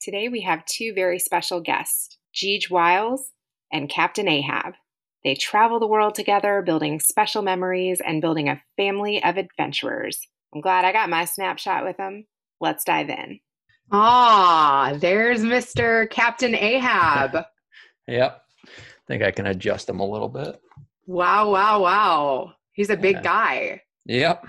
Today 0.00 0.28
we 0.28 0.42
have 0.42 0.64
two 0.66 0.92
very 0.94 1.18
special 1.18 1.60
guests, 1.60 2.16
Jeej 2.34 2.70
Wiles 2.70 3.32
and 3.72 3.88
Captain 3.88 4.28
Ahab. 4.28 4.74
They 5.24 5.34
travel 5.34 5.80
the 5.80 5.88
world 5.88 6.14
together, 6.14 6.62
building 6.64 7.00
special 7.00 7.42
memories 7.42 8.00
and 8.00 8.22
building 8.22 8.48
a 8.48 8.62
family 8.76 9.22
of 9.24 9.36
adventurers. 9.36 10.20
I'm 10.54 10.60
glad 10.60 10.84
I 10.84 10.92
got 10.92 11.10
my 11.10 11.24
snapshot 11.24 11.84
with 11.84 11.96
them. 11.96 12.26
Let's 12.60 12.84
dive 12.84 13.10
in. 13.10 13.40
Ah, 13.90 14.96
there's 14.98 15.40
Mr. 15.40 16.08
Captain 16.10 16.54
Ahab. 16.54 17.44
yep. 18.06 18.42
I 18.64 18.70
think 19.08 19.22
I 19.22 19.32
can 19.32 19.46
adjust 19.46 19.88
him 19.88 19.98
a 19.98 20.08
little 20.08 20.28
bit. 20.28 20.60
Wow, 21.06 21.50
wow, 21.50 21.82
wow. 21.82 22.52
He's 22.72 22.90
a 22.90 22.96
big 22.96 23.16
yeah. 23.16 23.22
guy. 23.22 23.82
Yep. 24.04 24.46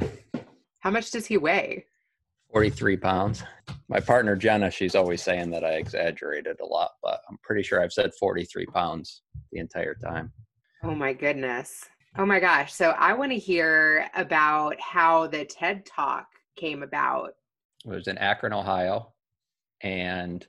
How 0.80 0.92
much 0.92 1.12
does 1.12 1.26
he 1.26 1.38
weigh? 1.38 1.86
43 2.52 2.98
pounds. 2.98 3.44
My 3.90 4.00
partner 4.00 4.36
Jenna, 4.36 4.72
she's 4.72 4.96
always 4.96 5.22
saying 5.22 5.50
that 5.52 5.64
I 5.64 5.74
exaggerated 5.74 6.60
a 6.62 6.66
lot, 6.66 6.92
but 7.04 7.22
I'm 7.30 7.38
pretty 7.44 7.64
sure 7.64 7.82
I've 7.82 7.94
said 7.94 8.12
43 8.20 8.66
pounds 8.68 9.22
the 9.52 9.60
entire 9.60 9.96
time. 9.96 10.32
Oh 10.84 10.96
my 10.96 11.14
goodness. 11.14 11.86
Oh 12.18 12.26
my 12.26 12.40
gosh. 12.40 12.74
So 12.74 12.92
I 12.92 13.14
want 13.14 13.32
to 13.32 13.38
hear 13.38 14.10
about 14.16 14.80
how 14.80 15.28
the 15.28 15.46
TED 15.46 15.86
Talk 15.86 16.28
came 16.56 16.84
about. 16.84 17.32
It 17.86 17.90
was 17.90 18.08
in 18.08 18.18
Akron, 18.18 18.54
Ohio, 18.54 19.14
and 19.82 20.46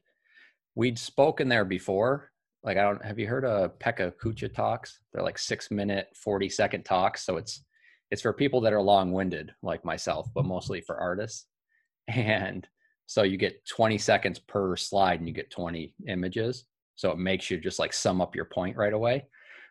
we'd 0.75 0.99
spoken 0.99 1.49
there 1.49 1.65
before. 1.65 2.31
Like 2.63 2.77
I 2.77 2.83
don't 2.83 3.05
have 3.05 3.19
you 3.19 3.27
heard 3.27 3.45
of 3.45 3.79
Pecha 3.79 4.13
Kucha 4.23 4.53
talks? 4.53 5.01
They're 5.13 5.23
like 5.23 5.39
six 5.39 5.71
minute, 5.71 6.09
40 6.15 6.49
second 6.49 6.85
talks. 6.85 7.25
So 7.25 7.37
it's 7.37 7.65
it's 8.11 8.23
for 8.23 8.33
people 8.33 8.61
that 8.63 8.73
are 8.73 8.81
long 8.81 9.13
winded 9.13 9.53
like 9.63 9.85
myself, 9.85 10.29
but 10.35 10.45
mostly 10.45 10.81
for 10.81 10.97
artists 10.97 11.47
and 12.15 12.67
so 13.07 13.23
you 13.23 13.37
get 13.37 13.67
20 13.67 13.97
seconds 13.99 14.39
per 14.39 14.77
slide 14.77 15.21
and 15.21 15.29
you 15.29 15.35
get 15.35 15.51
20 15.51 15.95
images. 16.09 16.65
So 16.95 17.11
it 17.11 17.19
makes 17.19 17.51
you 17.51 17.59
just 17.59 17.79
like 17.79 17.93
sum 17.93 18.21
up 18.21 18.35
your 18.35 18.45
point 18.45 18.77
right 18.77 18.93
away. 18.93 19.27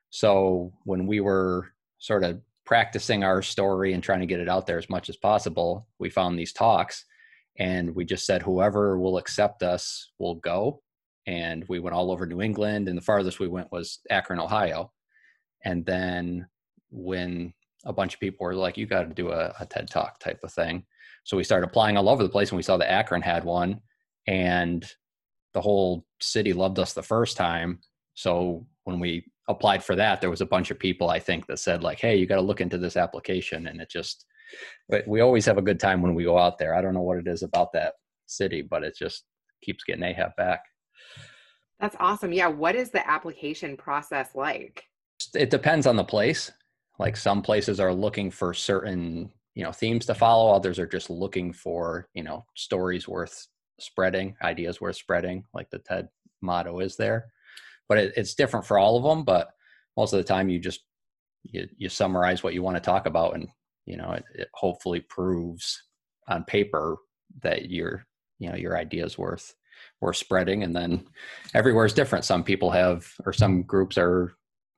So 0.10 0.74
when 0.86 1.06
we 1.06 1.20
were 1.20 1.72
sort 2.00 2.24
of 2.24 2.42
practicing 2.66 3.24
our 3.24 3.42
story 3.42 3.94
and 3.94 4.04
trying 4.04 4.22
to 4.22 4.26
get 4.26 4.40
it 4.40 4.50
out 4.50 4.66
there 4.66 4.78
as 4.78 4.90
much 4.90 5.10
as 5.10 5.18
possible 5.18 5.88
we 6.00 6.10
found 6.10 6.38
these 6.38 6.52
talks 6.52 7.06
and 7.58 7.96
we 7.96 8.06
just 8.06 8.26
said 8.26 8.42
whoever 8.42 9.00
will 9.00 9.18
accept 9.18 9.64
us 9.64 10.12
will 10.20 10.36
go. 10.36 10.82
And 11.26 11.66
we 11.68 11.80
went 11.80 11.96
all 11.96 12.12
over 12.12 12.26
new 12.26 12.42
england 12.42 12.88
and 12.88 12.98
the 12.98 13.04
farthest 13.04 13.40
we 13.40 13.48
went 13.48 13.72
was 13.72 14.00
akron 14.10 14.40
ohio. 14.40 14.92
And 15.64 15.86
then 15.86 16.48
when 16.90 17.54
a 17.88 17.94
bunch 17.94 18.14
of 18.14 18.20
people 18.20 18.46
were 18.46 18.54
like 18.54 18.78
you 18.78 18.86
got 18.86 19.04
to 19.04 19.14
do 19.14 19.32
a, 19.32 19.54
a 19.60 19.66
ted 19.66 19.90
talk 19.90 20.20
type 20.20 20.40
of 20.44 20.54
thing 20.54 20.86
so 21.24 21.36
we 21.36 21.44
started 21.44 21.68
applying 21.68 21.98
all 21.98 22.08
over 22.08 22.24
the 22.24 22.30
place 22.30 22.52
and 22.52 22.58
we 22.58 22.64
saw 22.64 22.78
that 22.78 22.90
Akron 22.90 23.22
had 23.22 23.44
one 23.44 23.82
and 24.28 24.90
the 25.54 25.62
whole 25.62 26.06
city 26.22 26.54
loved 26.54 26.80
us 26.80 26.94
the 26.94 27.04
first 27.04 27.36
time. 27.36 27.80
So 28.14 28.66
when 28.84 29.00
we 29.00 29.26
applied 29.50 29.84
for 29.84 29.96
that, 29.96 30.22
there 30.22 30.30
was 30.30 30.40
a 30.40 30.46
bunch 30.46 30.72
of 30.72 30.80
people 30.80 31.10
I 31.10 31.20
think 31.20 31.48
that 31.48 31.60
said 31.60 31.84
like, 31.84 32.00
"Hey, 32.00 32.16
you 32.16 32.28
got 32.28 32.36
to 32.36 32.42
look 32.42 32.62
into 32.62 32.78
this 32.78 32.96
application." 32.96 33.68
And 33.68 33.82
it 33.82 33.90
just 33.90 34.26
But 34.88 35.08
we 35.08 35.20
always 35.22 35.46
have 35.46 35.58
a 35.58 35.62
good 35.62 35.80
time 35.80 36.02
when 36.02 36.16
we 36.16 36.24
go 36.24 36.38
out 36.38 36.58
there. 36.58 36.76
I 36.76 36.82
don't 36.82 36.94
know 36.94 37.02
what 37.02 37.18
it 37.18 37.28
is 37.28 37.44
about 37.44 37.74
that 37.74 37.96
city, 38.28 38.62
but 38.62 38.84
it 38.84 38.96
just 38.98 39.26
keeps 39.62 39.84
getting 39.84 40.04
Ahab 40.04 40.36
back. 40.38 40.62
That's 41.80 41.96
awesome. 42.00 42.32
Yeah, 42.32 42.48
what 42.48 42.76
is 42.76 42.92
the 42.92 43.08
application 43.10 43.76
process 43.76 44.30
like? 44.34 44.84
It 45.34 45.50
depends 45.50 45.88
on 45.88 45.96
the 45.96 46.04
place. 46.04 46.52
Like 47.00 47.18
some 47.18 47.42
places 47.42 47.80
are 47.80 47.94
looking 47.94 48.32
for 48.32 48.54
certain 48.54 49.32
you 49.56 49.64
know 49.64 49.72
themes 49.72 50.06
to 50.06 50.14
follow 50.14 50.54
others 50.54 50.78
are 50.78 50.88
just 50.88 51.10
looking 51.10 51.52
for 51.52 52.08
you 52.14 52.24
know 52.24 52.46
stories 52.56 53.08
worth 53.08 53.48
spreading 53.80 54.36
ideas 54.44 54.82
worth 54.82 54.96
spreading 54.96 55.44
like 55.54 55.70
the 55.70 55.80
ted 55.80 56.08
motto 56.42 56.80
is 56.80 56.96
there. 56.96 57.32
But 57.90 57.98
it, 58.00 58.14
it's 58.18 58.36
different 58.36 58.66
for 58.66 58.78
all 58.78 58.98
of 58.98 59.04
them 59.04 59.24
but 59.24 59.50
most 59.96 60.14
of 60.14 60.18
the 60.18 60.24
time 60.24 60.50
you 60.50 60.60
just 60.60 60.82
you, 61.44 61.68
you 61.78 61.90
summarize 61.90 62.44
what 62.44 62.54
you 62.54 62.62
want 62.62 62.76
to 62.76 62.82
talk 62.82 63.06
about 63.06 63.36
and 63.36 63.48
you 63.86 63.98
know 63.98 64.12
it, 64.12 64.26
it 64.36 64.50
hopefully 64.54 65.00
proves 65.02 65.84
on 66.28 66.44
paper 66.44 66.98
that 67.42 67.70
your 67.70 68.06
you 68.40 68.50
know 68.50 68.56
your 68.56 68.78
ideas 68.78 69.18
worth 69.18 69.54
worth 70.02 70.18
spreading. 70.18 70.64
And 70.64 70.76
then 70.76 71.06
everywhere 71.54 71.86
is 71.86 71.94
different. 71.94 72.26
Some 72.26 72.44
people 72.44 72.72
have 72.72 73.08
or 73.26 73.34
some 73.34 73.64
groups 73.64 73.98
are 73.98 74.34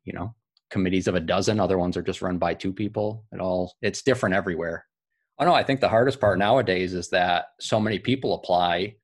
you 0.05 0.13
know 0.13 0.33
committees 0.69 1.07
of 1.07 1.15
a 1.15 1.19
dozen 1.19 1.59
other 1.59 1.77
ones 1.77 1.97
are 1.97 2.01
just 2.01 2.21
run 2.21 2.37
by 2.37 2.53
two 2.53 2.73
people. 2.73 3.25
It 3.31 3.39
all 3.39 3.75
it's 3.81 4.01
different 4.01 4.35
everywhere. 4.35 4.85
Oh 5.39 5.45
no 5.45 5.53
i 5.53 5.63
think 5.63 5.79
the 5.79 5.87
hardest 5.87 6.19
part 6.19 6.37
nowadays 6.37 6.93
is 6.93 7.09
that 7.09 7.45
so 7.61 7.79
many 7.79 7.97
people 7.97 8.33
apply 8.33 8.95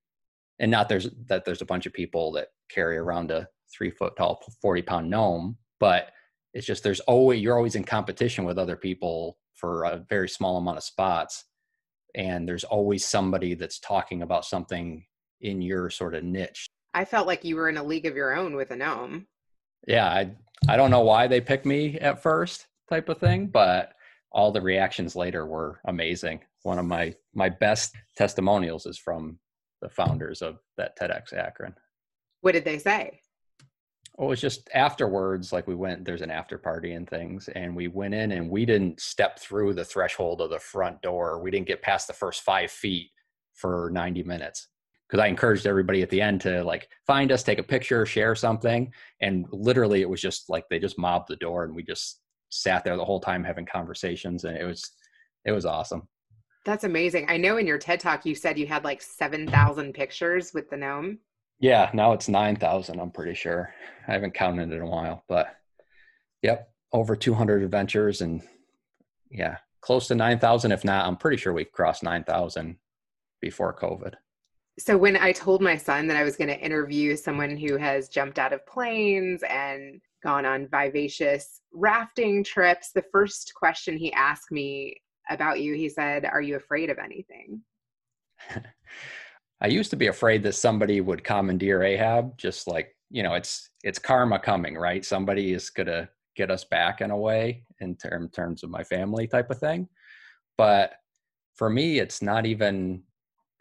and 0.60 0.70
not 0.70 0.90
there's 0.90 1.08
that 1.28 1.46
there's 1.46 1.62
a 1.62 1.66
bunch 1.66 1.86
of 1.86 1.94
people 1.94 2.34
that 2.34 2.50
carry 2.70 2.98
around 2.98 3.32
a 3.32 3.48
three 3.74 3.90
foot 3.90 4.18
tall 4.18 4.42
40 4.62 4.82
pound 4.82 5.10
gnome 5.10 5.58
but 5.80 6.12
it's 6.54 6.68
just 6.68 6.84
there's 6.84 7.00
always 7.02 7.42
you're 7.42 7.56
always 7.56 7.76
in 7.76 7.86
competition 7.86 8.44
with 8.44 8.58
other 8.58 8.76
people 8.76 9.38
for 9.54 9.86
a 9.86 10.06
very 10.10 10.28
small 10.28 10.58
amount 10.58 10.78
of 10.78 10.84
spots 10.84 11.46
and 12.16 12.48
there's 12.48 12.64
always 12.64 13.06
somebody 13.06 13.54
that's 13.54 13.80
talking 13.80 14.22
about 14.22 14.46
something 14.46 15.06
in 15.42 15.62
your 15.62 15.90
sort 15.90 16.16
of 16.16 16.24
niche. 16.24 16.66
I 16.94 17.04
felt 17.06 17.28
like 17.28 17.44
you 17.44 17.58
were 17.58 17.68
in 17.68 17.78
a 17.78 17.84
league 17.84 18.06
of 18.06 18.16
your 18.16 18.36
own 18.36 18.56
with 18.56 18.72
a 18.72 18.76
gnome. 18.76 19.28
Yeah, 19.86 20.08
I 20.08 20.32
I 20.68 20.78
don't 20.78 20.92
know 20.92 21.02
why 21.02 21.28
they 21.28 21.42
picked 21.42 21.66
me 21.66 22.00
at 22.00 22.22
first, 22.22 22.68
type 22.90 23.10
of 23.10 23.18
thing, 23.18 23.48
but 23.48 23.94
all 24.32 24.52
the 24.52 24.62
reactions 24.62 25.16
later 25.16 25.46
were 25.46 25.80
amazing. 25.86 26.42
One 26.64 26.80
of 26.80 26.86
my 26.86 27.14
my 27.34 27.50
best 27.50 27.96
testimonials 28.18 28.86
is 28.86 28.98
from 28.98 29.40
the 29.82 29.90
founders 29.90 30.42
of 30.42 30.58
that 30.78 30.98
TEDx 30.98 31.34
Akron. 31.34 31.76
What 32.42 32.54
did 32.54 32.66
they 32.66 32.80
say? 32.80 33.20
Oh, 34.18 34.26
it 34.26 34.30
was 34.30 34.42
just 34.42 34.70
afterwards, 34.74 35.52
like 35.52 35.68
we 35.68 35.76
went, 35.76 36.06
there's 36.06 36.22
an 36.22 36.32
after 36.32 36.58
party 36.58 36.94
and 36.94 37.08
things, 37.08 37.50
and 37.50 37.76
we 37.76 37.90
went 37.90 38.14
in 38.14 38.32
and 38.32 38.50
we 38.50 38.66
didn't 38.66 39.02
step 39.02 39.40
through 39.40 39.74
the 39.74 39.84
threshold 39.84 40.42
of 40.42 40.50
the 40.50 40.60
front 40.60 41.02
door. 41.02 41.42
We 41.42 41.52
didn't 41.52 41.68
get 41.68 41.82
past 41.82 42.08
the 42.08 42.14
first 42.14 42.42
five 42.42 42.72
feet 42.72 43.10
for 43.54 43.90
90 43.94 44.24
minutes 44.24 44.70
because 45.08 45.24
I 45.24 45.28
encouraged 45.28 45.68
everybody 45.68 46.02
at 46.02 46.10
the 46.10 46.22
end 46.22 46.42
to 46.42 46.64
like 46.64 46.90
find 47.06 47.32
us, 47.32 47.44
take 47.44 47.60
a 47.60 47.64
picture, 47.64 48.06
share 48.06 48.36
something. 48.36 48.92
And 49.22 49.46
literally 49.52 50.02
it 50.02 50.10
was 50.10 50.22
just 50.22 50.50
like 50.50 50.66
they 50.70 50.80
just 50.80 50.98
mobbed 50.98 51.28
the 51.28 51.36
door 51.36 51.64
and 51.64 51.76
we 51.76 51.84
just 51.84 52.22
sat 52.50 52.84
there 52.84 52.98
the 52.98 53.06
whole 53.06 53.20
time 53.20 53.44
having 53.44 53.66
conversations 53.66 54.46
and 54.46 54.58
it 54.58 54.66
was 54.66 54.92
it 55.46 55.52
was 55.52 55.66
awesome. 55.66 56.08
That's 56.66 56.84
amazing. 56.84 57.28
I 57.30 57.38
know 57.38 57.58
in 57.58 57.68
your 57.68 57.78
TED 57.78 58.00
talk 58.00 58.26
you 58.26 58.34
said 58.34 58.58
you 58.58 58.66
had 58.66 58.84
like 58.84 59.02
7,000 59.02 59.94
pictures 59.94 60.54
with 60.54 60.70
the 60.70 60.78
gnome. 60.78 61.20
Yeah, 61.60 61.90
now 61.94 62.12
it's 62.12 62.28
9,000, 62.28 63.00
I'm 63.00 63.12
pretty 63.12 63.36
sure. 63.36 63.74
I 64.08 64.14
haven't 64.14 64.34
counted 64.34 64.74
in 64.74 64.82
a 64.82 64.86
while, 64.86 65.24
but 65.30 65.56
yep, 66.42 66.70
over 66.92 67.16
200 67.16 67.64
adventures 67.64 68.22
and 68.22 68.42
yeah, 69.30 69.58
close 69.82 70.08
to 70.08 70.16
9,000 70.16 70.72
if 70.72 70.84
not, 70.84 71.06
I'm 71.06 71.16
pretty 71.16 71.38
sure 71.38 71.54
we've 71.54 71.72
crossed 71.72 72.04
9,000 72.04 72.78
before 73.40 73.78
COVID 73.78 74.16
so 74.78 74.98
when 74.98 75.16
I 75.16 75.32
told 75.32 75.62
my 75.62 75.78
son 75.78 76.08
that 76.08 76.18
I 76.18 76.24
was 76.24 76.36
going 76.36 76.50
to 76.50 76.60
interview 76.60 77.16
someone 77.16 77.56
who 77.56 77.78
has 77.78 78.10
jumped 78.10 78.40
out 78.40 78.52
of 78.52 78.66
planes 78.66 79.42
and 79.50 80.02
gone 80.24 80.46
on 80.46 80.68
vivacious 80.68 81.62
rafting 81.74 82.44
trips, 82.44 82.92
the 82.92 83.06
first 83.12 83.54
question 83.56 83.98
he 83.98 84.12
asked 84.14 84.52
me 84.52 84.96
about 85.30 85.62
you, 85.62 85.76
he 85.76 85.88
said, 85.88 86.26
"Are 86.26 86.42
you 86.42 86.56
afraid 86.56 86.90
of 86.90 86.98
anything?" 87.00 87.62
I 89.62 89.68
used 89.68 89.90
to 89.92 89.96
be 89.96 90.08
afraid 90.08 90.44
that 90.44 90.54
somebody 90.54 91.00
would 91.00 91.24
commandeer 91.24 91.82
Ahab, 91.82 92.38
just 92.38 92.68
like 92.68 92.96
you 93.10 93.24
know, 93.24 93.34
it's 93.34 93.70
it's 93.84 94.00
karma 94.00 94.40
coming, 94.40 94.76
right? 94.76 95.06
Somebody 95.06 95.54
is 95.54 95.70
gonna 95.70 96.10
get 96.36 96.52
us 96.52 96.66
back 96.66 97.00
in 97.00 97.12
a 97.12 97.18
way 97.18 97.64
in 97.80 97.96
term, 97.96 98.30
terms 98.30 98.64
of 98.64 98.70
my 98.70 98.84
family 98.84 99.26
type 99.26 99.50
of 99.50 99.58
thing. 99.58 99.88
But 100.58 100.94
for 101.56 101.70
me, 101.70 102.00
it's 102.00 102.22
not 102.22 102.46
even 102.46 103.04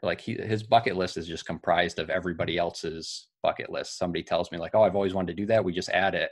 like 0.04 0.20
he, 0.20 0.34
his 0.34 0.62
bucket 0.62 0.96
list 0.96 1.16
is 1.16 1.26
just 1.26 1.46
comprised 1.46 1.98
of 1.98 2.10
everybody 2.10 2.58
else's 2.58 3.28
bucket 3.42 3.70
list. 3.70 3.98
Somebody 3.98 4.22
tells 4.22 4.50
me 4.50 4.58
like 4.58 4.74
oh 4.74 4.82
i've 4.82 4.96
always 4.96 5.14
wanted 5.14 5.36
to 5.36 5.42
do 5.42 5.46
that. 5.46 5.64
We 5.64 5.72
just 5.72 5.90
add 5.90 6.14
it. 6.14 6.30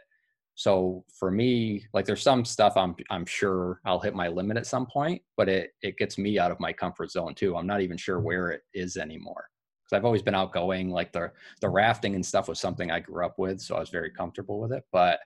So 0.54 1.04
for 1.19 1.30
me 1.30 1.86
like 1.94 2.04
there's 2.04 2.22
some 2.22 2.44
stuff 2.44 2.76
i'm 2.76 2.94
i'm 3.08 3.24
sure 3.24 3.80
i'll 3.86 3.98
hit 3.98 4.14
my 4.14 4.28
limit 4.28 4.58
at 4.58 4.66
some 4.66 4.84
point 4.84 5.22
but 5.36 5.48
it 5.48 5.70
it 5.80 5.96
gets 5.96 6.19
me 6.19 6.38
out 6.38 6.50
of 6.50 6.60
my 6.60 6.72
comfort 6.72 7.10
zone 7.10 7.34
too. 7.34 7.56
I'm 7.56 7.66
not 7.66 7.80
even 7.80 7.96
sure 7.96 8.16
mm-hmm. 8.16 8.26
where 8.26 8.50
it 8.50 8.62
is 8.74 8.96
anymore. 8.96 9.46
Because 9.82 9.96
I've 9.96 10.04
always 10.04 10.22
been 10.22 10.34
outgoing. 10.34 10.90
Like 10.90 11.12
the 11.12 11.32
the 11.60 11.68
rafting 11.68 12.14
and 12.14 12.25
stuff 12.25 12.48
was 12.48 12.60
something 12.60 12.90
I 12.90 13.00
grew 13.00 13.25
up 13.25 13.38
with, 13.38 13.60
so 13.60 13.76
I 13.76 13.80
was 13.80 13.90
very 13.90 14.10
comfortable 14.10 14.60
with 14.60 14.72
it. 14.72 14.84
But 14.92 15.20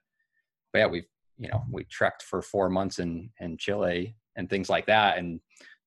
but 0.73 0.79
yeah, 0.79 0.87
we've 0.87 1.07
you 1.39 1.49
know 1.49 1.63
we 1.71 1.85
trekked 1.85 2.23
for 2.23 2.41
four 2.43 2.69
months 2.71 2.99
in 2.99 3.31
in 3.41 3.59
Chile 3.59 4.17
and 4.37 4.49
things 4.49 4.71
like 4.71 4.87
that, 4.87 5.19
and 5.19 5.41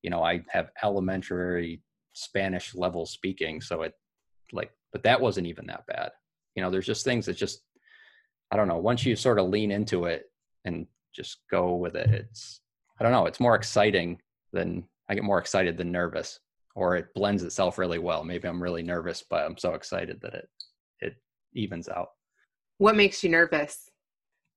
you 0.04 0.10
know 0.10 0.24
I 0.24 0.42
have 0.50 0.70
elementary 0.84 1.82
Spanish 2.20 2.76
level 2.76 3.06
speaking, 3.06 3.62
so 3.62 3.84
it 3.84 3.94
like 4.52 4.72
but 4.92 5.04
that 5.04 5.22
wasn't 5.22 5.48
even 5.48 5.66
that 5.68 5.86
bad. 5.88 6.12
You 6.56 6.64
know, 6.64 6.70
there's 6.70 6.86
just 6.86 7.06
things 7.06 7.26
that 7.26 7.38
just 7.38 7.62
I 8.52 8.58
don't 8.58 8.68
know. 8.68 8.78
Once 8.78 9.06
you 9.06 9.16
sort 9.16 9.40
of 9.40 9.50
lean 9.50 9.72
into 9.72 10.06
it 10.06 10.26
and 10.66 10.88
just 11.14 11.40
go 11.50 11.76
with 11.76 11.96
it, 11.96 12.10
it's 12.10 12.62
I 13.00 13.04
don't 13.04 13.12
know. 13.12 13.26
It's 13.26 13.40
more 13.40 13.56
exciting 13.56 14.20
than 14.52 14.84
I 15.10 15.16
get 15.16 15.24
more 15.24 15.40
excited 15.40 15.78
than 15.78 15.92
nervous, 15.92 16.40
or 16.76 16.96
it 16.96 17.14
blends 17.16 17.44
itself 17.44 17.78
really 17.78 18.00
well. 18.00 18.24
Maybe 18.24 18.48
I'm 18.48 18.62
really 18.62 18.84
nervous, 18.84 19.24
but 19.28 19.46
I'm 19.46 19.58
so 19.58 19.74
excited 19.74 20.20
that 20.22 20.34
it 20.34 20.50
it 21.00 21.16
evens 21.54 21.88
out. 21.88 22.10
What 22.78 22.96
makes 22.96 23.24
you 23.24 23.30
nervous? 23.30 23.90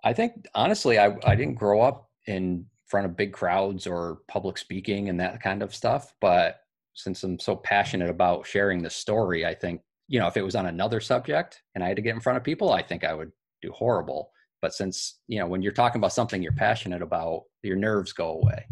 I 0.04 0.12
think 0.12 0.46
honestly, 0.54 0.98
I 0.98 1.16
I 1.24 1.34
didn't 1.34 1.54
grow 1.54 1.80
up 1.80 2.08
in 2.26 2.66
front 2.86 3.06
of 3.06 3.16
big 3.16 3.32
crowds 3.32 3.86
or 3.86 4.18
public 4.28 4.58
speaking 4.58 5.08
and 5.08 5.18
that 5.18 5.42
kind 5.42 5.62
of 5.62 5.74
stuff, 5.74 6.14
but 6.20 6.61
since 6.94 7.22
I'm 7.22 7.38
so 7.38 7.56
passionate 7.56 8.10
about 8.10 8.46
sharing 8.46 8.82
the 8.82 8.90
story, 8.90 9.46
I 9.46 9.54
think 9.54 9.80
you 10.08 10.18
know 10.18 10.26
if 10.26 10.36
it 10.36 10.44
was 10.44 10.56
on 10.56 10.66
another 10.66 11.00
subject 11.00 11.62
and 11.74 11.82
I 11.82 11.88
had 11.88 11.96
to 11.96 12.02
get 12.02 12.14
in 12.14 12.20
front 12.20 12.36
of 12.36 12.44
people, 12.44 12.72
I 12.72 12.82
think 12.82 13.04
I 13.04 13.14
would 13.14 13.32
do 13.60 13.72
horrible. 13.72 14.30
But 14.60 14.74
since 14.74 15.20
you 15.28 15.38
know 15.38 15.46
when 15.46 15.62
you're 15.62 15.72
talking 15.72 16.00
about 16.00 16.12
something 16.12 16.42
you're 16.42 16.52
passionate 16.52 17.02
about, 17.02 17.44
your 17.62 17.76
nerves 17.76 18.12
go 18.12 18.32
away. 18.32 18.66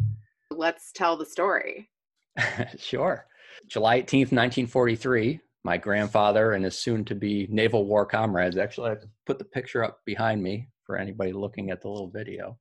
Let's 0.50 0.92
tell 0.92 1.16
the 1.16 1.26
story. 1.26 1.90
sure. 2.78 3.26
July 3.68 4.00
18th, 4.00 4.32
1943, 4.32 5.40
my 5.64 5.76
grandfather 5.76 6.52
and 6.52 6.64
his 6.64 6.78
soon 6.78 7.04
to 7.04 7.14
be 7.14 7.46
naval 7.50 7.84
war 7.84 8.06
comrades 8.06 8.56
actually, 8.56 8.92
I 8.92 8.96
put 9.26 9.38
the 9.38 9.44
picture 9.44 9.84
up 9.84 10.00
behind 10.06 10.42
me 10.42 10.68
for 10.84 10.96
anybody 10.96 11.32
looking 11.32 11.70
at 11.70 11.82
the 11.82 11.88
little 11.88 12.10
video. 12.10 12.56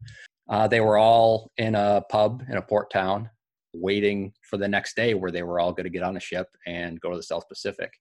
Uh, 0.50 0.68
they 0.68 0.82
were 0.82 0.98
all 0.98 1.52
in 1.58 1.76
a 1.76 2.04
pub 2.10 2.44
in 2.50 2.58
a 2.58 2.62
port 2.62 2.92
town 2.92 3.30
waiting 3.74 4.34
for 4.42 4.58
the 4.58 4.68
next 4.68 4.96
day 4.96 5.14
where 5.14 5.32
they 5.32 5.44
were 5.44 5.60
all 5.60 5.72
going 5.72 5.86
to 5.86 5.90
get 5.90 6.04
on 6.04 6.18
a 6.18 6.20
ship 6.20 6.48
and 6.66 7.00
go 7.02 7.10
to 7.10 7.18
the 7.18 7.24
South 7.24 7.48
Pacific. 7.48 7.92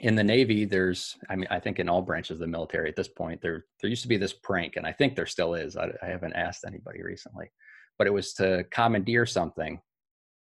In 0.00 0.16
the 0.16 0.24
Navy, 0.24 0.64
there's, 0.64 1.16
I 1.30 1.36
mean, 1.36 1.46
I 1.50 1.60
think 1.60 1.78
in 1.78 1.88
all 1.88 2.02
branches 2.02 2.32
of 2.32 2.38
the 2.40 2.46
military 2.46 2.88
at 2.88 2.96
this 2.96 3.08
point, 3.08 3.40
there 3.40 3.64
there 3.80 3.90
used 3.90 4.02
to 4.02 4.08
be 4.08 4.16
this 4.16 4.32
prank, 4.32 4.76
and 4.76 4.86
I 4.86 4.92
think 4.92 5.14
there 5.14 5.26
still 5.26 5.54
is. 5.54 5.76
I, 5.76 5.90
I 6.02 6.06
haven't 6.06 6.34
asked 6.34 6.64
anybody 6.66 7.02
recently, 7.02 7.50
but 7.96 8.08
it 8.08 8.12
was 8.12 8.34
to 8.34 8.64
commandeer 8.70 9.24
something 9.24 9.80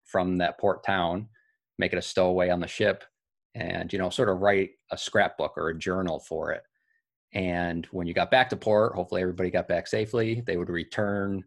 from 0.05 0.37
that 0.37 0.59
port 0.59 0.83
town, 0.83 1.27
make 1.77 1.93
it 1.93 1.99
a 1.99 2.01
stowaway 2.01 2.49
on 2.49 2.59
the 2.59 2.67
ship, 2.67 3.03
and 3.53 3.91
you 3.93 3.99
know, 3.99 4.09
sort 4.09 4.29
of 4.29 4.39
write 4.39 4.71
a 4.91 4.97
scrapbook 4.97 5.53
or 5.57 5.69
a 5.69 5.77
journal 5.77 6.19
for 6.19 6.51
it. 6.51 6.63
And 7.33 7.85
when 7.91 8.07
you 8.07 8.13
got 8.13 8.31
back 8.31 8.49
to 8.49 8.55
port, 8.55 8.95
hopefully 8.95 9.21
everybody 9.21 9.51
got 9.51 9.67
back 9.67 9.87
safely. 9.87 10.41
They 10.45 10.57
would 10.57 10.69
return, 10.69 11.43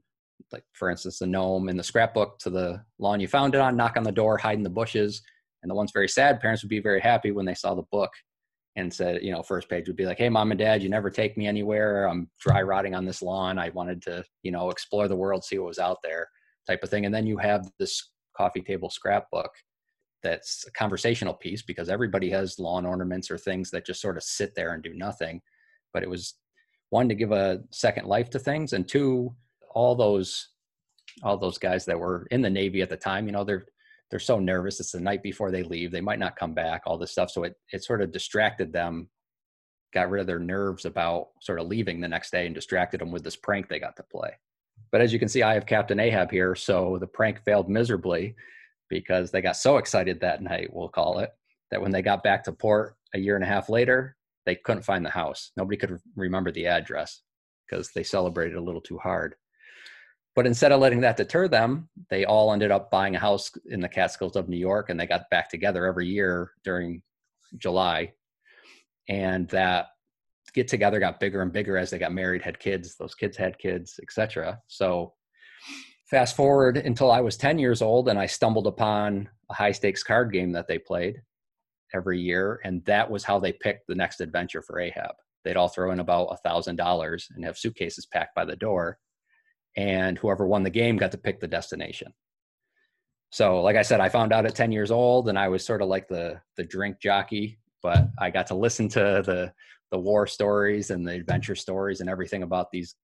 like 0.53 0.65
for 0.73 0.91
instance, 0.91 1.19
the 1.19 1.27
gnome 1.27 1.69
in 1.69 1.77
the 1.77 1.83
scrapbook 1.83 2.39
to 2.41 2.50
the 2.50 2.83
lawn 2.99 3.21
you 3.21 3.29
found 3.29 3.55
it 3.55 3.61
on, 3.61 3.77
knock 3.77 3.97
on 3.97 4.03
the 4.03 4.12
door, 4.12 4.39
hide 4.39 4.59
in 4.59 4.65
the 4.65 4.71
bushes. 4.71 5.23
And 5.62 5.71
the 5.71 5.75
ones 5.75 5.91
very 5.93 6.09
sad 6.09 6.41
parents 6.41 6.62
would 6.62 6.71
be 6.71 6.81
very 6.81 7.00
happy 7.00 7.33
when 7.33 7.45
they 7.45 7.55
saw 7.55 7.75
the 7.75 7.83
book 7.91 8.11
and 8.77 8.93
said, 8.95 9.23
you 9.23 9.33
know, 9.33 9.43
first 9.43 9.69
page 9.69 9.89
would 9.89 9.97
be 9.97 10.06
like, 10.06 10.19
"Hey, 10.19 10.29
mom 10.29 10.53
and 10.53 10.59
dad, 10.59 10.83
you 10.83 10.89
never 10.89 11.11
take 11.11 11.37
me 11.37 11.47
anywhere. 11.49 12.09
I'm 12.09 12.31
dry 12.39 12.62
rotting 12.62 12.95
on 12.95 13.05
this 13.05 13.23
lawn. 13.23 13.59
I 13.59 13.71
wanted 13.71 14.00
to, 14.03 14.25
you 14.43 14.53
know, 14.53 14.71
explore 14.71 15.09
the 15.09 15.17
world, 15.17 15.45
see 15.45 15.59
what 15.59 15.69
was 15.69 15.79
out 15.79 15.99
there." 16.03 16.29
Type 16.67 16.83
of 16.83 16.91
thing. 16.91 17.05
And 17.05 17.15
then 17.15 17.27
you 17.27 17.39
have 17.39 17.69
this 17.79 18.12
coffee 18.37 18.62
table 18.62 18.89
scrapbook 18.89 19.51
that's 20.23 20.65
a 20.67 20.73
conversational 20.73 21.35
piece 21.35 21.62
because 21.62 21.89
everybody 21.89 22.31
has 22.31 22.59
lawn 22.59 22.87
ornaments 22.87 23.31
or 23.31 23.39
things 23.39 23.71
that 23.71 23.87
just 23.87 24.01
sort 24.01 24.17
of 24.17 24.23
sit 24.23 24.55
there 24.55 24.75
and 24.75 24.83
do 24.83 24.94
nothing. 24.94 25.41
But 25.93 26.03
it 26.03 26.11
was 26.11 26.35
one 26.91 27.09
to 27.09 27.15
give 27.15 27.33
a 27.33 27.61
second 27.71 28.06
life 28.06 28.31
to 28.31 28.39
things, 28.39 28.73
and 28.73 28.87
two, 28.87 29.35
all 29.79 29.95
those 29.95 30.49
all 31.23 31.37
those 31.37 31.59
guys 31.59 31.85
that 31.85 31.99
were 31.99 32.27
in 32.31 32.43
the 32.43 32.51
Navy 32.51 32.83
at 32.83 32.91
the 32.91 32.97
time, 32.97 33.27
you 33.27 33.33
know, 33.33 33.45
they're 33.45 33.67
they're 34.11 34.19
so 34.19 34.39
nervous. 34.41 34.81
It's 34.81 34.93
the 34.93 35.01
night 35.01 35.23
before 35.23 35.51
they 35.51 35.63
leave. 35.63 35.93
They 35.93 36.01
might 36.01 36.19
not 36.19 36.37
come 36.37 36.53
back. 36.53 36.83
All 36.85 36.99
this 36.99 37.13
stuff. 37.13 37.31
So 37.31 37.45
it 37.45 37.55
it 37.73 37.85
sort 37.85 38.03
of 38.03 38.11
distracted 38.11 38.73
them, 38.73 39.09
got 39.95 40.11
rid 40.11 40.21
of 40.21 40.27
their 40.27 40.41
nerves 40.41 40.85
about 40.85 41.29
sort 41.41 41.61
of 41.61 41.69
leaving 41.69 42.01
the 42.01 42.09
next 42.09 42.33
day, 42.33 42.47
and 42.47 42.55
distracted 42.55 43.01
them 43.01 43.13
with 43.13 43.23
this 43.23 43.37
prank 43.37 43.69
they 43.69 43.79
got 43.79 43.95
to 43.97 44.03
play. 44.03 44.31
But 44.91 45.01
as 45.01 45.13
you 45.13 45.21
can 45.21 45.29
see, 45.29 45.43
I 45.43 45.55
have 45.55 45.67
Captain 45.67 46.01
Ahab 46.01 46.33
here. 46.33 46.57
So 46.57 46.99
the 46.99 47.07
prank 47.07 47.45
failed 47.45 47.69
miserably 47.69 48.35
because 48.89 49.31
they 49.31 49.43
got 49.43 49.57
so 49.57 49.77
excited 49.77 50.19
that 50.21 50.43
night, 50.43 50.71
we'll 50.73 50.89
call 50.89 51.21
it, 51.21 51.31
that 51.71 51.81
when 51.81 51.93
they 51.93 52.03
got 52.03 52.25
back 52.25 52.43
to 52.45 52.53
port 52.53 52.97
a 53.15 53.19
year 53.19 53.37
and 53.37 53.45
a 53.45 53.49
half 53.55 53.69
later, 53.69 54.17
they 54.45 54.57
couldn't 54.57 54.85
find 54.85 55.05
the 55.05 55.11
house. 55.11 55.53
Nobody 55.57 55.77
could 55.77 56.01
remember 56.17 56.51
the 56.51 56.67
address 56.67 57.23
because 57.69 57.91
they 57.93 58.03
celebrated 58.03 58.57
a 58.57 58.63
little 58.63 58.81
too 58.81 58.99
hard. 58.99 59.35
But 60.35 60.47
instead 60.47 60.73
of 60.73 60.81
letting 60.81 61.01
that 61.01 61.17
deter 61.17 61.49
them, 61.49 61.89
they 62.11 62.25
all 62.25 62.53
ended 62.53 62.71
up 62.71 62.91
buying 62.91 63.17
a 63.17 63.21
house 63.21 63.51
in 63.67 63.81
the 63.81 63.89
Catskills 63.89 64.37
of 64.37 64.49
New 64.49 64.57
York 64.57 64.89
and 64.89 64.99
they 64.99 65.07
got 65.07 65.31
back 65.31 65.51
together 65.51 65.85
every 65.85 66.07
year 66.07 66.53
during 66.63 67.03
July. 67.57 68.13
And 69.09 69.49
that 69.49 69.87
get 70.55 70.69
together 70.69 71.01
got 71.01 71.21
bigger 71.21 71.43
and 71.43 71.53
bigger 71.53 71.77
as 71.77 71.91
they 71.91 71.99
got 71.99 72.13
married, 72.13 72.43
had 72.43 72.59
kids, 72.59 72.97
those 72.97 73.15
kids 73.15 73.37
had 73.37 73.59
kids, 73.59 73.99
etc. 74.03 74.61
So 74.69 75.15
fast 76.11 76.37
forward 76.37 76.77
until 76.79 77.11
I 77.11 77.21
was 77.21 77.37
10 77.37 77.59
years 77.59 77.83
old 77.83 78.09
and 78.09 78.19
I 78.19 78.27
stumbled 78.27 78.67
upon 78.67 79.29
a 79.51 79.55
high 79.55 79.73
stakes 79.73 80.03
card 80.03 80.33
game 80.33 80.53
that 80.53 80.67
they 80.69 80.79
played 80.79 81.17
every 81.95 82.21
year. 82.21 82.61
And 82.65 82.85
that 82.85 83.11
was 83.11 83.25
how 83.25 83.39
they 83.39 83.53
picked 83.53 83.87
the 83.89 83.95
next 83.95 84.21
adventure 84.21 84.63
for 84.63 84.79
Ahab. 84.79 85.13
They'd 85.45 85.57
all 85.57 85.69
throw 85.69 85.93
in 85.93 86.01
about 86.01 86.27
a 86.27 86.37
thousand 86.37 86.77
dollars 86.77 87.29
and 87.35 87.45
have 87.45 87.59
suitcases 87.59 88.07
packed 88.07 88.35
by 88.35 88.45
the 88.45 88.57
door. 88.57 88.99
And 89.79 90.19
whoever 90.19 90.47
won 90.47 90.65
the 90.65 90.71
game 90.71 90.97
got 90.97 91.13
to 91.13 91.19
pick 91.19 91.41
the 91.41 91.49
destination. 91.49 92.13
So, 93.31 93.63
like 93.63 93.77
I 93.77 93.83
said, 93.83 94.01
I 94.01 94.09
found 94.09 94.33
out 94.33 94.45
at 94.45 94.55
10 94.55 94.73
years 94.73 94.91
old 94.91 95.29
and 95.29 95.39
I 95.39 95.49
was 95.49 95.65
sort 95.65 95.81
of 95.81 95.89
like 95.89 96.09
the 96.09 96.41
the 96.57 96.65
drink 96.65 97.01
jockey, 97.01 97.59
but 97.83 98.09
I 98.19 98.31
got 98.31 98.47
to 98.49 98.55
listen 98.55 98.89
to 98.91 99.23
the 99.25 99.53
the 99.91 99.99
war 99.99 100.27
stories 100.27 100.91
and 100.91 101.07
the 101.07 101.15
adventure 101.15 101.55
stories 101.55 102.01
and 102.01 102.11
everything 102.11 102.43
about 102.43 102.71
these 102.71 102.95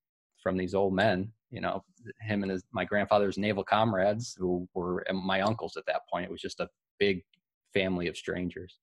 from 0.43 0.59
these 0.59 0.75
old 0.75 0.93
men 0.93 1.33
you 1.51 1.61
know 1.61 1.83
him 2.21 2.43
and 2.43 2.53
his 2.53 2.65
my 2.73 2.85
grandfather's 2.85 3.39
naval 3.39 3.65
comrades 3.65 4.37
who 4.39 4.69
were 4.75 5.03
my 5.15 5.41
uncles 5.41 5.77
at 5.77 5.87
that 5.87 6.03
point. 6.13 6.27
It 6.27 6.31
was 6.31 6.43
just 6.43 6.61
a 6.61 6.69
big 6.99 7.23
family 7.73 8.09
of 8.09 8.17
strangers. 8.17 8.79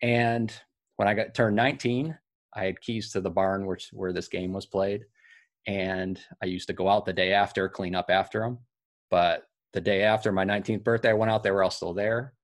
And 0.00 0.54
when 0.96 1.08
i 1.08 1.14
got 1.14 1.34
turned 1.34 1.56
19 1.56 2.16
i 2.54 2.64
had 2.64 2.80
keys 2.80 3.10
to 3.10 3.20
the 3.20 3.30
barn 3.30 3.66
which 3.66 3.90
where 3.92 4.12
this 4.12 4.28
game 4.28 4.52
was 4.52 4.66
played 4.66 5.02
and 5.66 6.20
i 6.42 6.46
used 6.46 6.68
to 6.68 6.74
go 6.74 6.88
out 6.88 7.06
the 7.06 7.12
day 7.12 7.32
after 7.32 7.68
clean 7.68 7.94
up 7.94 8.10
after 8.10 8.40
them 8.40 8.58
but 9.10 9.44
the 9.72 9.80
day 9.80 10.02
after 10.02 10.30
my 10.32 10.44
19th 10.44 10.84
birthday 10.84 11.10
i 11.10 11.14
went 11.14 11.30
out 11.30 11.42
they 11.42 11.50
were 11.50 11.62
all 11.62 11.70
still 11.70 11.94
there 11.94 12.34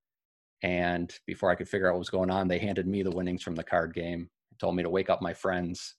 and 0.63 1.13
before 1.27 1.51
i 1.51 1.55
could 1.55 1.69
figure 1.69 1.87
out 1.87 1.93
what 1.93 1.99
was 1.99 2.09
going 2.09 2.31
on 2.31 2.47
they 2.47 2.59
handed 2.59 2.87
me 2.87 3.03
the 3.03 3.11
winnings 3.11 3.43
from 3.43 3.55
the 3.55 3.63
card 3.63 3.93
game 3.93 4.29
told 4.59 4.75
me 4.75 4.83
to 4.83 4.89
wake 4.89 5.09
up 5.09 5.21
my 5.21 5.33
friends 5.33 5.95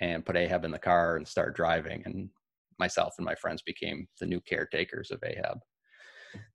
and 0.00 0.24
put 0.24 0.36
Ahab 0.36 0.64
in 0.64 0.70
the 0.70 0.78
car 0.78 1.16
and 1.16 1.26
start 1.26 1.56
driving. 1.56 2.02
And 2.04 2.28
myself 2.78 3.14
and 3.18 3.24
my 3.24 3.34
friends 3.34 3.62
became 3.62 4.06
the 4.20 4.26
new 4.26 4.40
caretakers 4.40 5.10
of 5.10 5.22
Ahab. 5.24 5.58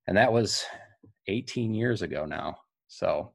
And 0.07 0.17
that 0.17 0.31
was 0.31 0.65
18 1.27 1.73
years 1.73 2.01
ago 2.01 2.25
now. 2.25 2.57
So 2.87 3.33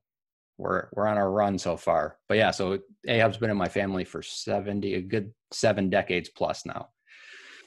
we're 0.58 0.88
we're 0.92 1.08
on 1.08 1.18
our 1.18 1.30
run 1.30 1.58
so 1.58 1.76
far. 1.76 2.18
But 2.28 2.38
yeah, 2.38 2.50
so 2.50 2.78
Ahab's 3.08 3.38
been 3.38 3.50
in 3.50 3.56
my 3.56 3.68
family 3.68 4.04
for 4.04 4.22
70, 4.22 4.94
a 4.94 5.00
good 5.00 5.32
seven 5.54 5.90
decades 5.90 6.28
plus 6.28 6.66
now. 6.66 6.88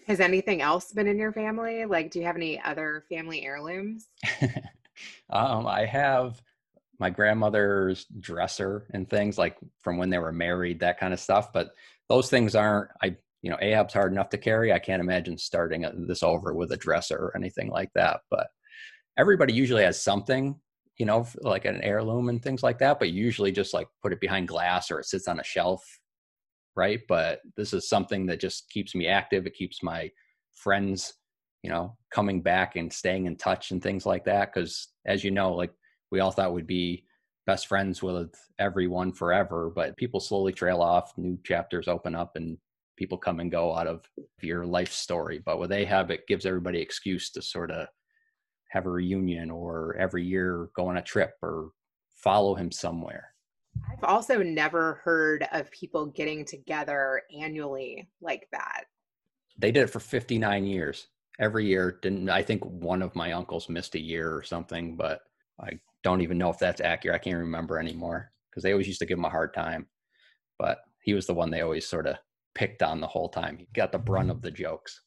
Has 0.08 0.20
anything 0.20 0.62
else 0.62 0.94
been 0.94 1.08
in 1.08 1.18
your 1.18 1.34
family? 1.34 1.86
Like, 1.86 2.12
do 2.12 2.20
you 2.20 2.26
have 2.26 2.38
any 2.38 2.62
other 2.62 3.04
family 3.10 3.44
heirlooms? 3.44 4.08
um, 5.30 5.68
I 5.68 5.86
have 5.86 6.42
my 7.00 7.10
grandmother's 7.10 8.06
dresser 8.20 8.88
and 8.94 9.10
things 9.10 9.38
like 9.38 9.58
from 9.82 9.98
when 9.98 10.10
they 10.10 10.18
were 10.18 10.32
married, 10.32 10.80
that 10.80 11.00
kind 11.00 11.14
of 11.14 11.20
stuff. 11.20 11.52
But 11.54 11.72
those 12.10 12.30
things 12.30 12.56
aren't, 12.56 12.90
I, 13.04 13.16
you 13.42 13.52
know, 13.52 13.58
Ahab's 13.62 13.94
hard 13.94 14.12
enough 14.12 14.30
to 14.30 14.38
carry. 14.38 14.74
I 14.74 14.80
can't 14.80 15.02
imagine 15.02 15.38
starting 15.38 15.86
this 16.08 16.24
over 16.24 16.54
with 16.54 16.72
a 16.72 16.78
dresser 16.78 17.18
or 17.18 17.38
anything 17.38 17.70
like 17.70 17.92
that. 17.94 18.22
But 18.32 18.48
everybody 19.18 19.54
usually 19.54 19.84
has 19.84 20.02
something, 20.02 20.60
you 20.98 21.06
know, 21.06 21.28
like 21.42 21.66
an 21.66 21.82
heirloom 21.82 22.30
and 22.30 22.42
things 22.42 22.64
like 22.64 22.80
that. 22.80 22.98
But 22.98 23.12
usually 23.12 23.52
just 23.52 23.74
like 23.74 23.88
put 24.02 24.14
it 24.14 24.22
behind 24.22 24.48
glass 24.48 24.90
or 24.90 25.00
it 25.00 25.06
sits 25.06 25.28
on 25.28 25.40
a 25.40 25.44
shelf, 25.44 25.84
right? 26.78 27.02
But 27.10 27.42
this 27.58 27.74
is 27.74 27.90
something 27.90 28.28
that 28.28 28.40
just 28.40 28.70
keeps 28.70 28.96
me 28.96 29.08
active. 29.08 29.46
It 29.46 29.56
keeps 29.56 29.84
my 29.84 30.12
friends, 30.54 31.16
you 31.64 31.70
know, 31.70 31.98
coming 32.12 32.42
back 32.42 32.76
and 32.76 32.94
staying 32.94 33.26
in 33.26 33.36
touch 33.36 33.72
and 33.72 33.82
things 33.82 34.06
like 34.06 34.24
that. 34.26 34.54
Because 34.54 34.90
as 35.06 35.24
you 35.24 35.32
know, 35.32 35.54
like 35.54 35.74
we 36.12 36.20
all 36.20 36.32
thought 36.32 36.54
we'd 36.54 36.68
be 36.68 37.04
best 37.48 37.68
friends 37.68 38.04
with 38.04 38.34
everyone 38.60 39.12
forever, 39.12 39.72
but 39.74 39.98
people 39.98 40.20
slowly 40.20 40.54
trail 40.54 40.82
off, 40.82 41.18
new 41.18 41.38
chapters 41.44 41.88
open 41.88 42.14
up, 42.14 42.36
and 42.36 42.58
people 42.98 43.18
come 43.18 43.40
and 43.40 43.52
go 43.52 43.76
out 43.76 43.88
of 43.88 44.04
your 44.42 44.66
life 44.66 44.92
story. 44.92 45.42
But 45.44 45.60
with 45.60 45.72
Ahab, 45.72 46.12
it 46.12 46.28
gives 46.28 46.46
everybody 46.46 46.80
excuse 46.80 47.32
to 47.32 47.42
sort 47.42 47.72
of 47.72 47.88
have 48.70 48.86
a 48.86 48.90
reunion 48.92 49.50
or 49.50 49.96
every 49.98 50.26
year 50.26 50.70
go 50.76 50.88
on 50.88 50.98
a 50.98 51.02
trip 51.02 51.34
or 51.42 51.70
follow 52.14 52.54
him 52.54 52.72
somewhere. 52.72 53.32
I've 53.90 54.04
also 54.04 54.42
never 54.42 55.02
heard 55.04 55.48
of 55.52 55.72
people 55.72 56.06
getting 56.06 56.46
together 56.46 57.24
annually 57.36 58.10
like 58.22 58.48
that. 58.52 58.86
They 59.58 59.72
did 59.72 59.84
it 59.84 59.90
for 59.90 60.00
59 60.00 60.66
years. 60.66 61.08
Every 61.40 61.66
year. 61.66 62.00
Didn't 62.02 62.30
I 62.30 62.42
think 62.42 62.64
one 62.66 63.02
of 63.02 63.16
my 63.16 63.34
uncles 63.34 63.70
missed 63.70 63.96
a 63.96 64.02
year 64.02 64.34
or 64.34 64.44
something, 64.44 64.96
but 64.96 65.22
I 65.60 65.80
don't 66.04 66.22
even 66.22 66.38
know 66.38 66.50
if 66.50 66.58
that's 66.58 66.82
accurate. 66.82 67.16
I 67.16 67.24
can't 67.24 67.38
remember 67.38 67.80
anymore 67.80 68.32
because 68.50 68.64
they 68.64 68.72
always 68.72 68.88
used 68.88 69.00
to 69.00 69.06
give 69.06 69.20
him 69.20 69.26
a 69.26 69.30
hard 69.30 69.54
time. 69.54 69.88
But 70.58 70.80
he 71.04 71.14
was 71.14 71.28
the 71.28 71.34
one 71.34 71.52
they 71.52 71.62
always 71.62 71.88
sort 71.88 72.08
of 72.08 72.18
picked 72.56 72.82
on 72.82 73.00
the 73.00 73.08
whole 73.08 73.30
time. 73.30 73.58
He 73.58 73.68
got 73.74 73.92
the 73.92 74.00
brunt 74.00 74.32
of 74.32 74.42
the 74.42 74.52
jokes. 74.52 75.02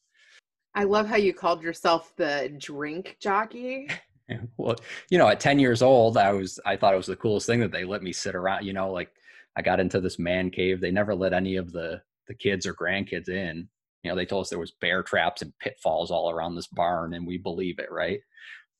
I 0.75 0.85
love 0.85 1.09
how 1.09 1.17
you 1.17 1.35
called 1.35 1.63
yourself 1.63 2.13
the 2.17 2.55
drink 2.59 3.17
jockey. 3.21 3.89
well, 4.57 4.77
you 5.11 5.19
know, 5.19 5.29
at 5.29 5.41
10 5.41 5.59
years 5.59 5.83
old, 5.83 6.17
I 6.17 6.33
was 6.33 6.59
I 6.65 6.77
thought 6.77 6.95
it 6.95 6.99
was 6.99 7.07
the 7.07 7.17
coolest 7.17 7.47
thing 7.47 7.61
that 7.61 7.73
they 7.73 7.85
let 7.85 8.03
me 8.03 8.13
sit 8.13 8.35
around, 8.35 8.65
you 8.65 8.73
know, 8.73 8.91
like 8.91 9.11
I 9.57 9.63
got 9.63 9.81
into 9.81 10.01
this 10.01 10.19
man 10.19 10.51
cave. 10.51 10.81
They 10.81 10.91
never 10.91 11.15
let 11.15 11.33
any 11.33 11.57
of 11.57 11.73
the 11.73 12.03
the 12.29 12.35
kids 12.35 12.67
or 12.67 12.75
grandkids 12.75 13.29
in. 13.29 13.69
You 14.03 14.11
know, 14.11 14.17
they 14.17 14.25
told 14.27 14.43
us 14.43 14.51
there 14.51 14.59
was 14.59 14.73
bear 14.81 15.03
traps 15.03 15.43
and 15.43 15.53
pitfalls 15.59 16.11
all 16.11 16.31
around 16.31 16.55
this 16.55 16.69
barn 16.69 17.15
and 17.15 17.27
we 17.27 17.37
believe 17.37 17.79
it, 17.79 17.91
right? 17.91 18.21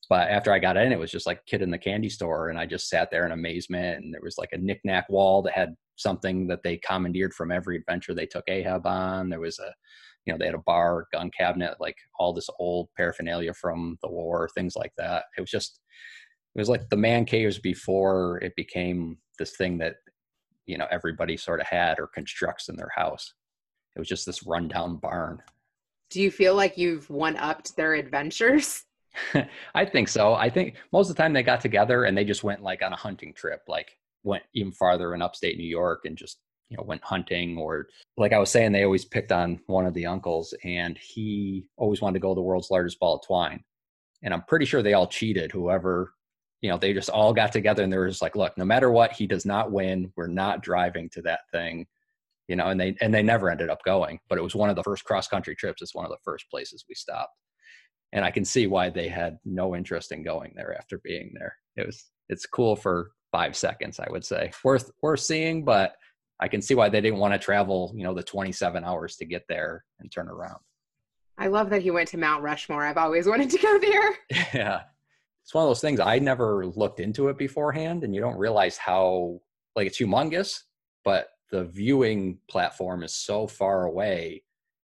But 0.09 0.31
after 0.31 0.53
I 0.53 0.59
got 0.59 0.77
in, 0.77 0.93
it 0.93 0.99
was 0.99 1.11
just 1.11 1.27
like 1.27 1.45
kid 1.47 1.63
in 1.63 1.71
the 1.71 1.79
candy 1.79 2.09
store 2.09 2.49
and 2.49 2.59
I 2.59 2.67
just 2.67 2.89
sat 2.89 3.11
there 3.11 3.27
in 3.27 3.33
amazement 3.33 4.03
and 4.03 4.15
there 4.15 4.23
was 4.23 4.39
like 4.39 4.51
a 4.53 4.59
knickknack 4.59 5.09
wall 5.11 5.43
that 5.43 5.53
had 5.53 5.77
something 5.97 6.47
that 6.47 6.63
they 6.63 6.79
commandeered 6.79 7.35
from 7.35 7.53
every 7.53 7.77
adventure 7.77 8.15
they 8.15 8.27
took 8.27 8.45
Ahab 8.49 8.87
on. 8.87 9.29
There 9.29 9.41
was 9.41 9.59
a 9.59 9.73
you 10.25 10.33
know 10.33 10.39
they 10.39 10.47
had 10.47 10.55
a 10.55 10.63
bar 10.67 11.07
gun 11.13 11.31
cabinet 11.37 11.75
like 11.81 11.97
all 12.19 12.33
this 12.33 12.49
old 12.59 12.89
paraphernalia 12.97 13.53
from 13.55 13.97
the 14.03 14.09
war 14.09 14.49
things 14.55 14.77
like 14.77 14.93
that. 14.99 15.25
It 15.37 15.41
was 15.41 15.51
just 15.51 15.81
it 16.55 16.59
was 16.59 16.69
like 16.69 16.89
the 16.89 16.97
man 16.97 17.25
caves 17.25 17.59
before 17.59 18.39
it 18.43 18.55
became 18.57 19.19
this 19.39 19.57
thing 19.57 19.79
that 19.79 19.97
you 20.67 20.79
know 20.79 20.87
everybody 20.91 21.37
sort 21.37 21.61
of 21.61 21.67
had 21.67 21.99
or 21.99 22.09
constructs 22.09 22.69
in 22.69 22.77
their 22.77 22.91
house. 22.95 23.35
It 23.97 23.99
was 23.99 24.09
just 24.09 24.27
this 24.27 24.47
rundown 24.47 24.97
barn. 24.97 25.43
Do 26.11 26.21
you 26.21 26.31
feel 26.31 26.55
like 26.55 26.77
you've 26.77 27.09
one 27.09 27.37
upped 27.37 27.77
their 27.77 27.95
adventures? 27.95 28.85
I 29.75 29.85
think 29.85 30.09
so. 30.09 30.35
I 30.35 30.51
think 30.51 30.77
most 30.93 31.11
of 31.11 31.17
the 31.17 31.23
time 31.23 31.33
they 31.33 31.43
got 31.43 31.61
together 31.61 32.05
and 32.05 32.17
they 32.17 32.25
just 32.25 32.45
went 32.45 32.63
like 32.63 32.83
on 32.83 32.93
a 32.93 32.97
hunting 32.97 33.35
trip 33.35 33.61
like 33.67 33.91
went 34.23 34.43
even 34.55 34.73
farther 34.73 35.15
in 35.15 35.23
upstate 35.23 35.57
new 35.57 35.67
york 35.67 36.01
and 36.05 36.17
just 36.17 36.39
you 36.71 36.77
know 36.77 36.85
went 36.85 37.05
hunting 37.05 37.59
or 37.59 37.89
like 38.17 38.33
i 38.33 38.39
was 38.39 38.51
saying 38.51 38.73
they 38.73 38.85
always 38.85 39.05
picked 39.05 39.33
on 39.33 39.61
one 39.67 39.87
of 39.87 39.95
the 39.95 40.07
uncles 40.07 40.55
and 40.65 40.97
he 40.97 41.67
always 41.77 42.01
wanted 42.01 42.15
to 42.15 42.21
go 42.21 42.31
to 42.31 42.37
the 42.37 42.43
world's 42.43 42.71
largest 42.71 42.99
ball 42.99 43.17
of 43.17 43.27
twine. 43.27 43.63
And 44.23 44.33
i'm 44.33 44.43
pretty 44.43 44.65
sure 44.65 44.83
they 44.83 44.95
all 44.95 45.07
cheated 45.07 45.53
whoever 45.53 46.15
you 46.61 46.71
know 46.71 46.79
they 46.79 46.93
just 46.93 47.11
all 47.11 47.33
got 47.33 47.53
together 47.53 47.83
and 47.83 47.93
they 47.93 47.99
were 47.99 48.09
just 48.09 48.23
like 48.23 48.37
look 48.37 48.57
no 48.57 48.65
matter 48.65 48.91
what 48.91 49.13
he 49.13 49.27
does 49.27 49.45
not 49.45 49.73
win. 49.73 50.13
We're 50.17 50.27
not 50.27 50.63
driving 50.63 51.09
to 51.11 51.23
that 51.23 51.41
thing 51.53 51.87
you 52.49 52.57
know 52.57 52.67
and 52.69 52.81
they 52.81 52.97
and 53.01 53.13
they 53.13 53.23
never 53.23 53.51
ended 53.51 53.71
up 53.71 53.83
going 53.85 54.21
but 54.29 54.39
it 54.39 54.43
was 54.43 54.55
one 54.55 54.71
of 54.71 54.77
the 54.77 54.83
first 54.83 55.05
cross 55.05 55.27
country 55.29 55.57
trips. 55.57 55.83
It's 55.83 55.95
one 55.95 56.05
of 56.05 56.11
the 56.11 56.19
first 56.25 56.51
places 56.51 56.85
we 56.89 56.95
stopped. 56.95 57.35
And 58.13 58.25
i 58.25 58.31
can 58.31 58.45
see 58.45 58.67
why 58.67 58.91
they 58.91 59.09
had 59.09 59.39
no 59.45 59.75
interest 59.75 60.13
in 60.13 60.23
going 60.23 60.53
there 60.55 60.77
after 60.77 60.99
being 60.99 61.33
there. 61.35 61.57
It 61.77 61.87
was 61.87 62.11
it's 62.29 62.47
cool 62.47 62.77
for 62.77 63.13
five 63.33 63.57
seconds 63.57 63.99
i 63.99 64.07
would 64.11 64.25
say. 64.25 64.53
Worth 64.63 64.91
worth 65.03 65.21
seeing 65.21 65.65
but 65.65 65.95
I 66.41 66.49
can 66.49 66.63
see 66.63 66.75
why 66.75 66.89
they 66.89 67.01
didn't 67.01 67.19
want 67.19 67.35
to 67.35 67.39
travel, 67.39 67.93
you 67.95 68.03
know, 68.03 68.15
the 68.15 68.23
27 68.23 68.83
hours 68.83 69.17
to 69.17 69.25
get 69.25 69.45
there 69.49 69.85
and 69.99 70.11
turn 70.11 70.29
around. 70.29 70.59
I 71.37 71.47
love 71.47 71.71
that 71.71 71.83
he 71.83 71.91
went 71.91 72.09
to 72.09 72.19
Mount 72.19 72.43
Rushmore. 72.43 72.85
I've 72.85 72.97
always 72.97 73.27
wanted 73.27 73.51
to 73.51 73.59
go 73.59 73.79
there. 73.79 74.17
Yeah. 74.55 74.83
It's 75.43 75.55
one 75.55 75.65
of 75.65 75.71
those 75.71 75.81
things 75.81 76.01
I 76.01 76.19
never 76.19 76.67
looked 76.67 77.01
into 77.01 77.29
it 77.29 77.39
beforehand 77.39 78.05
and 78.05 78.15
you 78.15 78.21
don't 78.21 78.37
realize 78.37 78.77
how 78.77 79.41
like 79.75 79.87
it's 79.87 79.99
humongous, 79.99 80.63
but 81.05 81.29
the 81.51 81.65
viewing 81.65 82.39
platform 82.49 83.03
is 83.03 83.15
so 83.15 83.47
far 83.47 83.85
away 83.85 84.45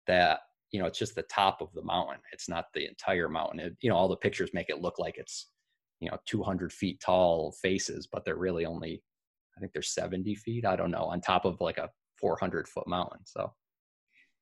that 0.08 0.42
you 0.72 0.80
know 0.80 0.86
it's 0.86 1.00
just 1.00 1.16
the 1.16 1.24
top 1.24 1.62
of 1.62 1.70
the 1.74 1.82
mountain 1.84 2.20
it's 2.32 2.50
not 2.50 2.66
the 2.74 2.86
entire 2.88 3.30
mountain 3.30 3.60
it, 3.60 3.76
you 3.82 3.90
know 3.90 3.96
all 3.96 4.08
the 4.08 4.16
pictures 4.16 4.50
make 4.54 4.70
it 4.70 4.82
look 4.82 5.00
like 5.00 5.18
it's 5.18 5.48
you 6.00 6.10
know 6.10 6.18
200 6.26 6.72
feet 6.72 7.00
tall 7.00 7.54
faces 7.62 8.08
but 8.12 8.26
they're 8.26 8.36
really 8.36 8.66
only 8.66 9.02
I 9.56 9.60
think 9.60 9.74
they're 9.74 9.82
70 9.82 10.36
feet. 10.36 10.66
I 10.66 10.76
don't 10.76 10.92
know, 10.92 11.06
on 11.06 11.22
top 11.22 11.46
of 11.46 11.62
like 11.62 11.78
a 11.78 11.90
400 12.20 12.68
foot 12.68 12.88
mountain. 12.88 13.20
So, 13.26 13.54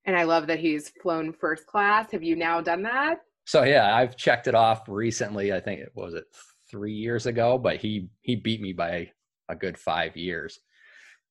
and 0.06 0.18
I 0.18 0.24
love 0.24 0.48
that 0.48 0.60
he's 0.60 0.92
flown 1.02 1.34
first 1.34 1.66
class. 1.66 2.12
Have 2.12 2.24
you 2.24 2.36
now 2.36 2.62
done 2.62 2.84
that? 2.84 3.18
So 3.46 3.64
yeah, 3.64 3.96
I've 3.96 4.16
checked 4.16 4.48
it 4.48 4.56
off 4.56 4.88
recently. 4.88 5.54
I 5.54 5.60
think 5.60 5.82
it 5.82 5.92
was 5.96 6.14
it 6.14 6.26
three 6.70 6.94
years 6.94 7.26
ago, 7.26 7.58
but 7.58 7.78
he 7.78 8.10
he 8.22 8.36
beat 8.36 8.62
me 8.62 8.74
by 8.74 9.12
a 9.50 9.56
good 9.56 9.78
five 9.78 10.16
years, 10.16 10.60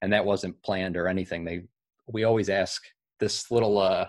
and 0.03 0.13
that 0.13 0.25
wasn't 0.25 0.63
planned 0.63 0.97
or 0.97 1.09
anything. 1.09 1.45
They 1.45 1.63
we 2.07 2.25
always 2.25 2.51
ask 2.51 2.83
this 3.19 3.51
little 3.51 3.79
uh 3.79 4.07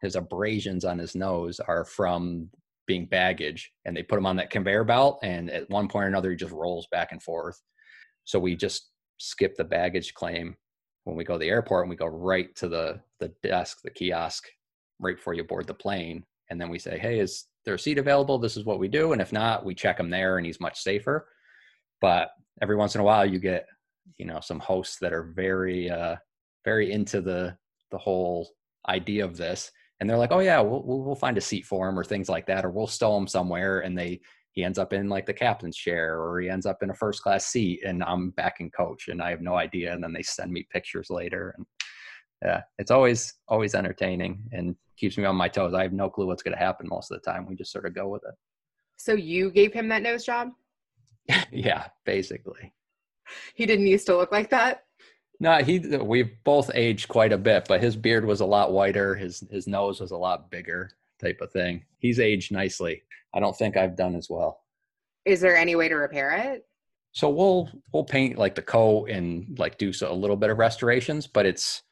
his 0.00 0.16
abrasions 0.16 0.84
on 0.84 0.98
his 0.98 1.14
nose 1.14 1.60
are 1.60 1.84
from 1.84 2.48
being 2.86 3.06
baggage, 3.06 3.70
and 3.84 3.96
they 3.96 4.02
put 4.02 4.18
him 4.18 4.26
on 4.26 4.36
that 4.36 4.50
conveyor 4.50 4.84
belt, 4.84 5.18
and 5.22 5.50
at 5.50 5.68
one 5.70 5.88
point 5.88 6.04
or 6.04 6.08
another 6.08 6.30
he 6.30 6.36
just 6.36 6.52
rolls 6.52 6.86
back 6.90 7.12
and 7.12 7.22
forth. 7.22 7.60
So 8.24 8.38
we 8.38 8.56
just 8.56 8.91
skip 9.18 9.56
the 9.56 9.64
baggage 9.64 10.14
claim 10.14 10.56
when 11.04 11.16
we 11.16 11.24
go 11.24 11.34
to 11.34 11.38
the 11.38 11.48
airport 11.48 11.84
and 11.84 11.90
we 11.90 11.96
go 11.96 12.06
right 12.06 12.54
to 12.56 12.68
the 12.68 13.00
the 13.18 13.32
desk, 13.42 13.80
the 13.82 13.90
kiosk, 13.90 14.48
right 14.98 15.16
before 15.16 15.34
you 15.34 15.44
board 15.44 15.66
the 15.66 15.74
plane, 15.74 16.24
and 16.50 16.60
then 16.60 16.68
we 16.68 16.78
say, 16.78 16.98
"Hey, 16.98 17.18
is 17.18 17.46
there 17.64 17.74
a 17.74 17.78
seat 17.78 17.98
available? 17.98 18.38
This 18.38 18.56
is 18.56 18.64
what 18.64 18.78
we 18.78 18.88
do." 18.88 19.12
And 19.12 19.20
if 19.20 19.32
not, 19.32 19.64
we 19.64 19.74
check 19.74 19.98
him 19.98 20.10
there, 20.10 20.36
and 20.36 20.46
he's 20.46 20.60
much 20.60 20.80
safer. 20.80 21.28
But 22.00 22.30
every 22.60 22.76
once 22.76 22.94
in 22.94 23.00
a 23.00 23.04
while, 23.04 23.26
you 23.26 23.38
get 23.38 23.66
you 24.18 24.26
know 24.26 24.40
some 24.40 24.60
hosts 24.60 24.98
that 25.00 25.12
are 25.12 25.32
very 25.34 25.90
uh, 25.90 26.16
very 26.64 26.92
into 26.92 27.20
the 27.20 27.56
the 27.90 27.98
whole 27.98 28.50
idea 28.88 29.24
of 29.24 29.36
this, 29.36 29.70
and 30.00 30.08
they're 30.08 30.18
like, 30.18 30.32
"Oh 30.32 30.40
yeah, 30.40 30.60
we'll 30.60 30.82
we'll 30.84 31.14
find 31.14 31.38
a 31.38 31.40
seat 31.40 31.66
for 31.66 31.88
him," 31.88 31.98
or 31.98 32.04
things 32.04 32.28
like 32.28 32.46
that, 32.46 32.64
or 32.64 32.70
we'll 32.70 32.86
stow 32.86 33.16
him 33.16 33.26
somewhere, 33.26 33.80
and 33.80 33.98
they 33.98 34.20
he 34.52 34.64
ends 34.64 34.78
up 34.78 34.92
in 34.92 35.08
like 35.08 35.26
the 35.26 35.32
captain's 35.32 35.76
chair 35.76 36.20
or 36.20 36.38
he 36.40 36.48
ends 36.48 36.66
up 36.66 36.82
in 36.82 36.90
a 36.90 36.94
first 36.94 37.22
class 37.22 37.46
seat 37.46 37.82
and 37.84 38.04
I'm 38.04 38.30
back 38.30 38.60
in 38.60 38.70
coach 38.70 39.08
and 39.08 39.22
I 39.22 39.30
have 39.30 39.40
no 39.40 39.54
idea. 39.54 39.92
And 39.92 40.04
then 40.04 40.12
they 40.12 40.22
send 40.22 40.52
me 40.52 40.66
pictures 40.70 41.08
later. 41.08 41.54
And 41.56 41.66
yeah, 42.44 42.60
it's 42.78 42.90
always, 42.90 43.34
always 43.48 43.74
entertaining 43.74 44.42
and 44.52 44.76
keeps 44.98 45.16
me 45.16 45.24
on 45.24 45.36
my 45.36 45.48
toes. 45.48 45.72
I 45.72 45.82
have 45.82 45.94
no 45.94 46.10
clue 46.10 46.26
what's 46.26 46.42
going 46.42 46.56
to 46.56 46.62
happen 46.62 46.86
most 46.88 47.10
of 47.10 47.20
the 47.20 47.30
time. 47.30 47.46
We 47.46 47.56
just 47.56 47.72
sort 47.72 47.86
of 47.86 47.94
go 47.94 48.08
with 48.08 48.22
it. 48.28 48.34
So 48.98 49.14
you 49.14 49.50
gave 49.50 49.72
him 49.72 49.88
that 49.88 50.02
nose 50.02 50.24
job? 50.24 50.50
yeah, 51.50 51.86
basically. 52.04 52.74
He 53.54 53.64
didn't 53.64 53.86
used 53.86 54.06
to 54.06 54.16
look 54.16 54.32
like 54.32 54.50
that? 54.50 54.84
No, 55.40 55.58
he 55.58 55.78
we've 55.78 56.32
both 56.44 56.70
aged 56.74 57.08
quite 57.08 57.32
a 57.32 57.38
bit, 57.38 57.66
but 57.66 57.80
his 57.80 57.96
beard 57.96 58.24
was 58.24 58.40
a 58.40 58.46
lot 58.46 58.72
whiter, 58.72 59.16
his 59.16 59.42
his 59.50 59.66
nose 59.66 60.00
was 60.00 60.12
a 60.12 60.16
lot 60.16 60.50
bigger 60.52 60.92
type 61.22 61.40
of 61.40 61.52
thing. 61.52 61.84
He's 61.98 62.20
aged 62.20 62.52
nicely. 62.52 63.02
I 63.34 63.40
don't 63.40 63.56
think 63.56 63.76
I've 63.76 63.96
done 63.96 64.14
as 64.14 64.28
well. 64.28 64.60
Is 65.24 65.40
there 65.40 65.56
any 65.56 65.76
way 65.76 65.88
to 65.88 65.94
repair 65.94 66.30
it? 66.30 66.66
So 67.12 67.28
we'll 67.28 67.68
we'll 67.92 68.04
paint 68.04 68.38
like 68.38 68.54
the 68.54 68.62
coat 68.62 69.10
and 69.10 69.58
like 69.58 69.78
do 69.78 69.92
so 69.92 70.10
a 70.10 70.14
little 70.14 70.36
bit 70.36 70.50
of 70.50 70.58
restorations, 70.58 71.26
but 71.26 71.46
it's 71.46 71.82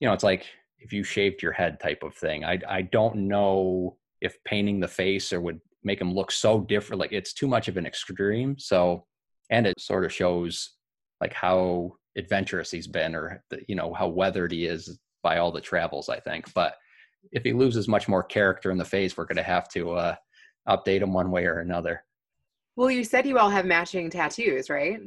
you 0.00 0.08
know 0.08 0.14
it's 0.14 0.24
like 0.24 0.46
if 0.78 0.92
you 0.92 1.04
shaved 1.04 1.42
your 1.42 1.52
head 1.52 1.80
type 1.80 2.02
of 2.02 2.14
thing. 2.14 2.44
I 2.44 2.58
I 2.68 2.82
don't 2.82 3.28
know 3.28 3.96
if 4.20 4.42
painting 4.44 4.80
the 4.80 4.88
face 4.88 5.32
or 5.32 5.40
would 5.40 5.60
make 5.84 6.00
him 6.00 6.12
look 6.12 6.32
so 6.32 6.60
different. 6.60 7.00
Like 7.00 7.12
it's 7.12 7.32
too 7.32 7.46
much 7.46 7.68
of 7.68 7.76
an 7.76 7.86
extreme. 7.86 8.58
So 8.58 9.06
and 9.50 9.66
it 9.66 9.80
sort 9.80 10.04
of 10.04 10.12
shows 10.12 10.72
like 11.20 11.32
how 11.32 11.94
adventurous 12.18 12.70
he's 12.70 12.88
been 12.88 13.14
or 13.14 13.42
you 13.68 13.76
know 13.76 13.94
how 13.94 14.08
weathered 14.08 14.52
he 14.52 14.66
is 14.66 14.98
by 15.22 15.38
all 15.38 15.52
the 15.52 15.60
travels. 15.60 16.08
I 16.08 16.18
think, 16.18 16.52
but 16.54 16.74
if 17.32 17.44
he 17.44 17.52
loses 17.52 17.88
much 17.88 18.08
more 18.08 18.22
character 18.22 18.70
in 18.70 18.78
the 18.78 18.84
face, 18.84 19.16
we're 19.16 19.26
going 19.26 19.36
to 19.36 19.42
have 19.42 19.68
to 19.70 19.92
uh, 19.92 20.14
update 20.68 21.02
him 21.02 21.12
one 21.12 21.30
way 21.30 21.46
or 21.46 21.60
another. 21.60 22.04
Well, 22.76 22.90
you 22.90 23.04
said 23.04 23.26
you 23.26 23.38
all 23.38 23.50
have 23.50 23.64
matching 23.64 24.10
tattoos, 24.10 24.68
right? 24.68 25.00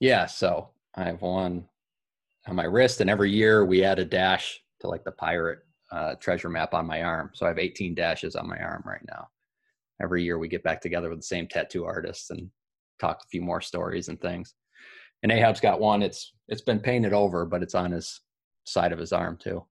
Yeah. 0.00 0.26
So 0.26 0.70
I 0.94 1.04
have 1.04 1.20
one 1.20 1.68
on 2.46 2.56
my 2.56 2.64
wrist, 2.64 3.00
and 3.00 3.10
every 3.10 3.30
year 3.30 3.64
we 3.64 3.84
add 3.84 3.98
a 3.98 4.04
dash 4.04 4.60
to 4.80 4.88
like 4.88 5.04
the 5.04 5.12
pirate 5.12 5.60
uh, 5.92 6.14
treasure 6.14 6.48
map 6.48 6.72
on 6.72 6.86
my 6.86 7.02
arm. 7.02 7.30
So 7.34 7.44
I 7.44 7.50
have 7.50 7.58
18 7.58 7.94
dashes 7.94 8.36
on 8.36 8.48
my 8.48 8.58
arm 8.58 8.82
right 8.86 9.04
now. 9.08 9.28
Every 10.02 10.22
year 10.22 10.38
we 10.38 10.48
get 10.48 10.62
back 10.62 10.80
together 10.80 11.10
with 11.10 11.18
the 11.18 11.26
same 11.26 11.46
tattoo 11.46 11.84
artists 11.84 12.30
and 12.30 12.48
talk 12.98 13.20
a 13.22 13.28
few 13.28 13.42
more 13.42 13.60
stories 13.60 14.08
and 14.08 14.18
things. 14.20 14.54
And 15.22 15.30
Ahab's 15.30 15.60
got 15.60 15.80
one. 15.80 16.02
It's 16.02 16.32
it's 16.48 16.62
been 16.62 16.80
painted 16.80 17.12
over, 17.12 17.44
but 17.44 17.62
it's 17.62 17.74
on 17.74 17.92
his 17.92 18.20
side 18.64 18.92
of 18.92 18.98
his 18.98 19.12
arm 19.12 19.36
too 19.36 19.62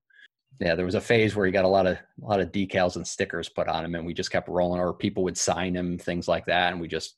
yeah, 0.60 0.75
there 0.75 0.86
was 0.86 0.96
a 0.96 1.01
phase 1.01 1.36
where 1.36 1.46
he 1.46 1.51
got 1.51 1.65
a 1.65 1.70
lot 1.70 1.88
of 1.88 1.98
a 1.98 2.27
lot 2.27 2.39
of 2.39 2.51
decals 2.51 2.96
and 2.96 3.08
stickers 3.08 3.50
put 3.50 3.68
on 3.68 3.86
him, 3.86 3.96
and 3.96 4.06
we 4.06 4.13
just 4.13 4.32
kept 4.32 4.50
rolling, 4.50 4.82
or 4.82 4.94
people 4.94 5.24
would 5.24 5.38
sign 5.38 5.75
him, 5.75 5.98
things 5.98 6.27
like 6.27 6.46
that, 6.46 6.72
and 6.72 6.82
we 6.82 6.88
just 6.88 7.15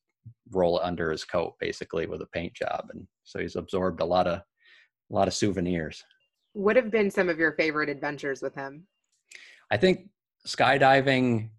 roll 0.51 0.79
it 0.79 0.83
under 0.83 1.11
his 1.11 1.23
coat 1.23 1.55
basically 1.59 2.05
with 2.05 2.21
a 2.21 2.27
paint 2.27 2.53
job, 2.53 2.88
and 2.93 3.07
so 3.23 3.39
he's 3.39 3.55
absorbed 3.55 4.01
a 4.01 4.05
lot 4.05 4.27
of 4.27 4.39
a 4.39 5.13
lot 5.13 5.27
of 5.27 5.33
souvenirs. 5.33 6.03
What 6.53 6.75
have 6.75 6.91
been 6.91 7.09
some 7.09 7.29
of 7.29 7.39
your 7.39 7.53
favorite 7.53 7.89
adventures 7.89 8.41
with 8.41 8.53
him? 8.55 8.85
I 9.71 9.77
think 9.77 10.09
skydiving 10.45 11.50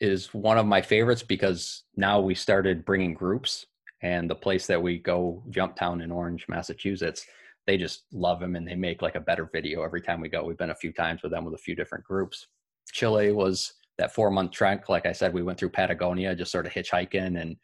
is 0.00 0.32
one 0.34 0.58
of 0.58 0.66
my 0.66 0.82
favorites 0.82 1.22
because 1.22 1.84
now 1.96 2.20
we 2.20 2.34
started 2.34 2.84
bringing 2.84 3.14
groups 3.14 3.66
and 4.02 4.28
the 4.28 4.34
place 4.34 4.66
that 4.66 4.82
we 4.82 4.98
go, 4.98 5.42
Jumptown 5.50 6.02
in 6.02 6.12
Orange, 6.12 6.44
Massachusetts, 6.46 7.24
they 7.66 7.76
just 7.76 8.04
love 8.12 8.42
him 8.42 8.56
and 8.56 8.66
they 8.66 8.74
make 8.74 9.02
like 9.02 9.14
a 9.14 9.20
better 9.20 9.48
video 9.52 9.82
every 9.82 10.00
time 10.00 10.20
we 10.20 10.28
go. 10.28 10.44
We've 10.44 10.58
been 10.58 10.70
a 10.70 10.74
few 10.74 10.92
times 10.92 11.22
with 11.22 11.32
them 11.32 11.44
with 11.44 11.54
a 11.54 11.58
few 11.58 11.74
different 11.74 12.04
groups. 12.04 12.46
Chile 12.92 13.32
was 13.32 13.74
that 13.98 14.14
four 14.14 14.30
month 14.30 14.52
trek. 14.52 14.88
Like 14.88 15.06
I 15.06 15.12
said, 15.12 15.32
we 15.32 15.42
went 15.42 15.58
through 15.58 15.70
Patagonia, 15.70 16.34
just 16.34 16.52
sort 16.52 16.66
of 16.66 16.72
hitchhiking 16.72 17.40
and 17.40 17.56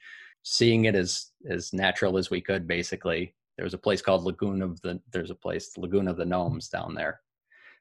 seeing 0.42 0.86
it 0.86 0.94
as 0.94 1.32
as 1.48 1.72
natural 1.72 2.16
as 2.16 2.30
we 2.30 2.40
could. 2.40 2.66
Basically, 2.66 3.34
there 3.56 3.64
was 3.64 3.74
a 3.74 3.78
place 3.78 4.00
called 4.00 4.24
Lagoon 4.24 4.62
of 4.62 4.80
the. 4.80 5.00
There's 5.12 5.30
a 5.30 5.34
place 5.34 5.76
Lagoon 5.76 6.08
of 6.08 6.16
the 6.16 6.24
Gnomes 6.24 6.68
down 6.68 6.94
there. 6.94 7.20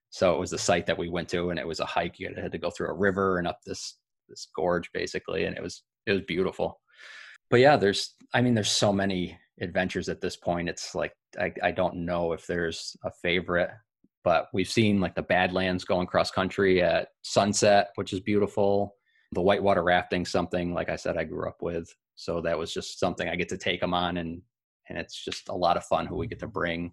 So 0.09 0.33
it 0.33 0.39
was 0.39 0.49
the 0.49 0.57
site 0.57 0.87
that 0.87 0.97
we 0.97 1.07
went 1.07 1.29
to, 1.29 1.51
and 1.51 1.59
it 1.59 1.67
was 1.67 1.79
a 1.79 1.85
hike. 1.85 2.19
You 2.19 2.33
had 2.35 2.51
to 2.51 2.57
go 2.57 2.71
through 2.71 2.89
a 2.89 2.93
river 2.93 3.37
and 3.37 3.47
up 3.47 3.61
this 3.65 3.95
this 4.27 4.47
gorge, 4.55 4.91
basically, 4.91 5.45
and 5.45 5.55
it 5.55 5.63
was 5.63 5.83
it 6.05 6.11
was 6.11 6.21
beautiful. 6.21 6.81
But 7.49 7.59
yeah, 7.59 7.77
there's 7.77 8.15
I 8.33 8.41
mean, 8.41 8.55
there's 8.55 8.71
so 8.71 8.91
many 8.91 9.37
adventures 9.61 10.09
at 10.09 10.21
this 10.21 10.35
point. 10.35 10.69
It's 10.69 10.95
like 10.95 11.13
I, 11.39 11.51
I 11.63 11.71
don't 11.71 12.05
know 12.05 12.33
if 12.33 12.47
there's 12.47 12.95
a 13.03 13.11
favorite, 13.21 13.69
but 14.23 14.47
we've 14.53 14.69
seen 14.69 14.99
like 14.99 15.15
the 15.15 15.21
Badlands 15.21 15.83
going 15.85 16.07
cross 16.07 16.31
country 16.31 16.81
at 16.81 17.09
sunset, 17.21 17.89
which 17.95 18.13
is 18.13 18.19
beautiful. 18.19 18.95
The 19.33 19.41
whitewater 19.41 19.83
rafting, 19.83 20.25
something 20.25 20.73
like 20.73 20.89
I 20.89 20.95
said, 20.95 21.17
I 21.17 21.23
grew 21.23 21.47
up 21.47 21.61
with. 21.61 21.93
So 22.15 22.41
that 22.41 22.57
was 22.57 22.73
just 22.73 22.99
something 22.99 23.29
I 23.29 23.35
get 23.35 23.49
to 23.49 23.57
take 23.57 23.79
them 23.79 23.93
on, 23.93 24.17
and 24.17 24.41
and 24.89 24.97
it's 24.97 25.23
just 25.23 25.49
a 25.49 25.55
lot 25.55 25.77
of 25.77 25.85
fun 25.85 26.05
who 26.05 26.15
we 26.15 26.27
get 26.27 26.39
to 26.39 26.47
bring. 26.47 26.91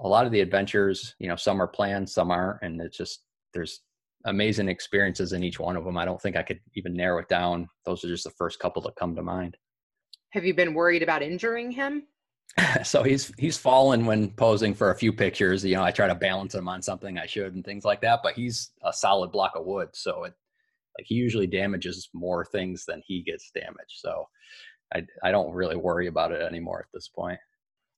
A 0.00 0.08
lot 0.08 0.26
of 0.26 0.32
the 0.32 0.40
adventures, 0.40 1.14
you 1.20 1.28
know, 1.28 1.36
some 1.36 1.62
are 1.62 1.68
planned, 1.68 2.10
some 2.10 2.30
aren't, 2.30 2.62
and 2.62 2.80
it's 2.80 2.96
just 2.96 3.22
there's 3.54 3.80
amazing 4.24 4.68
experiences 4.68 5.32
in 5.32 5.44
each 5.44 5.60
one 5.60 5.76
of 5.76 5.84
them. 5.84 5.96
I 5.96 6.04
don't 6.04 6.20
think 6.20 6.36
I 6.36 6.42
could 6.42 6.60
even 6.74 6.92
narrow 6.92 7.20
it 7.20 7.28
down. 7.28 7.68
Those 7.84 8.04
are 8.04 8.08
just 8.08 8.24
the 8.24 8.30
first 8.30 8.58
couple 8.58 8.82
that 8.82 8.96
come 8.96 9.14
to 9.14 9.22
mind. 9.22 9.56
Have 10.36 10.44
you 10.44 10.52
been 10.52 10.74
worried 10.74 11.02
about 11.02 11.22
injuring 11.22 11.70
him? 11.70 12.02
so 12.84 13.02
he's 13.02 13.32
he's 13.38 13.56
fallen 13.56 14.04
when 14.04 14.28
posing 14.32 14.74
for 14.74 14.90
a 14.90 14.94
few 14.94 15.10
pictures. 15.10 15.64
You 15.64 15.76
know, 15.76 15.82
I 15.82 15.90
try 15.90 16.06
to 16.06 16.14
balance 16.14 16.54
him 16.54 16.68
on 16.68 16.82
something 16.82 17.16
I 17.16 17.24
should 17.24 17.54
and 17.54 17.64
things 17.64 17.86
like 17.86 18.02
that. 18.02 18.20
But 18.22 18.34
he's 18.34 18.72
a 18.84 18.92
solid 18.92 19.32
block 19.32 19.52
of 19.56 19.64
wood, 19.64 19.88
so 19.94 20.24
it 20.24 20.34
like 20.98 21.06
he 21.06 21.14
usually 21.14 21.46
damages 21.46 22.10
more 22.12 22.44
things 22.44 22.84
than 22.84 23.02
he 23.06 23.22
gets 23.22 23.50
damaged. 23.50 23.94
So 23.94 24.28
I 24.94 25.06
I 25.24 25.30
don't 25.30 25.54
really 25.54 25.76
worry 25.76 26.06
about 26.06 26.32
it 26.32 26.42
anymore 26.42 26.80
at 26.80 26.92
this 26.92 27.08
point. 27.08 27.38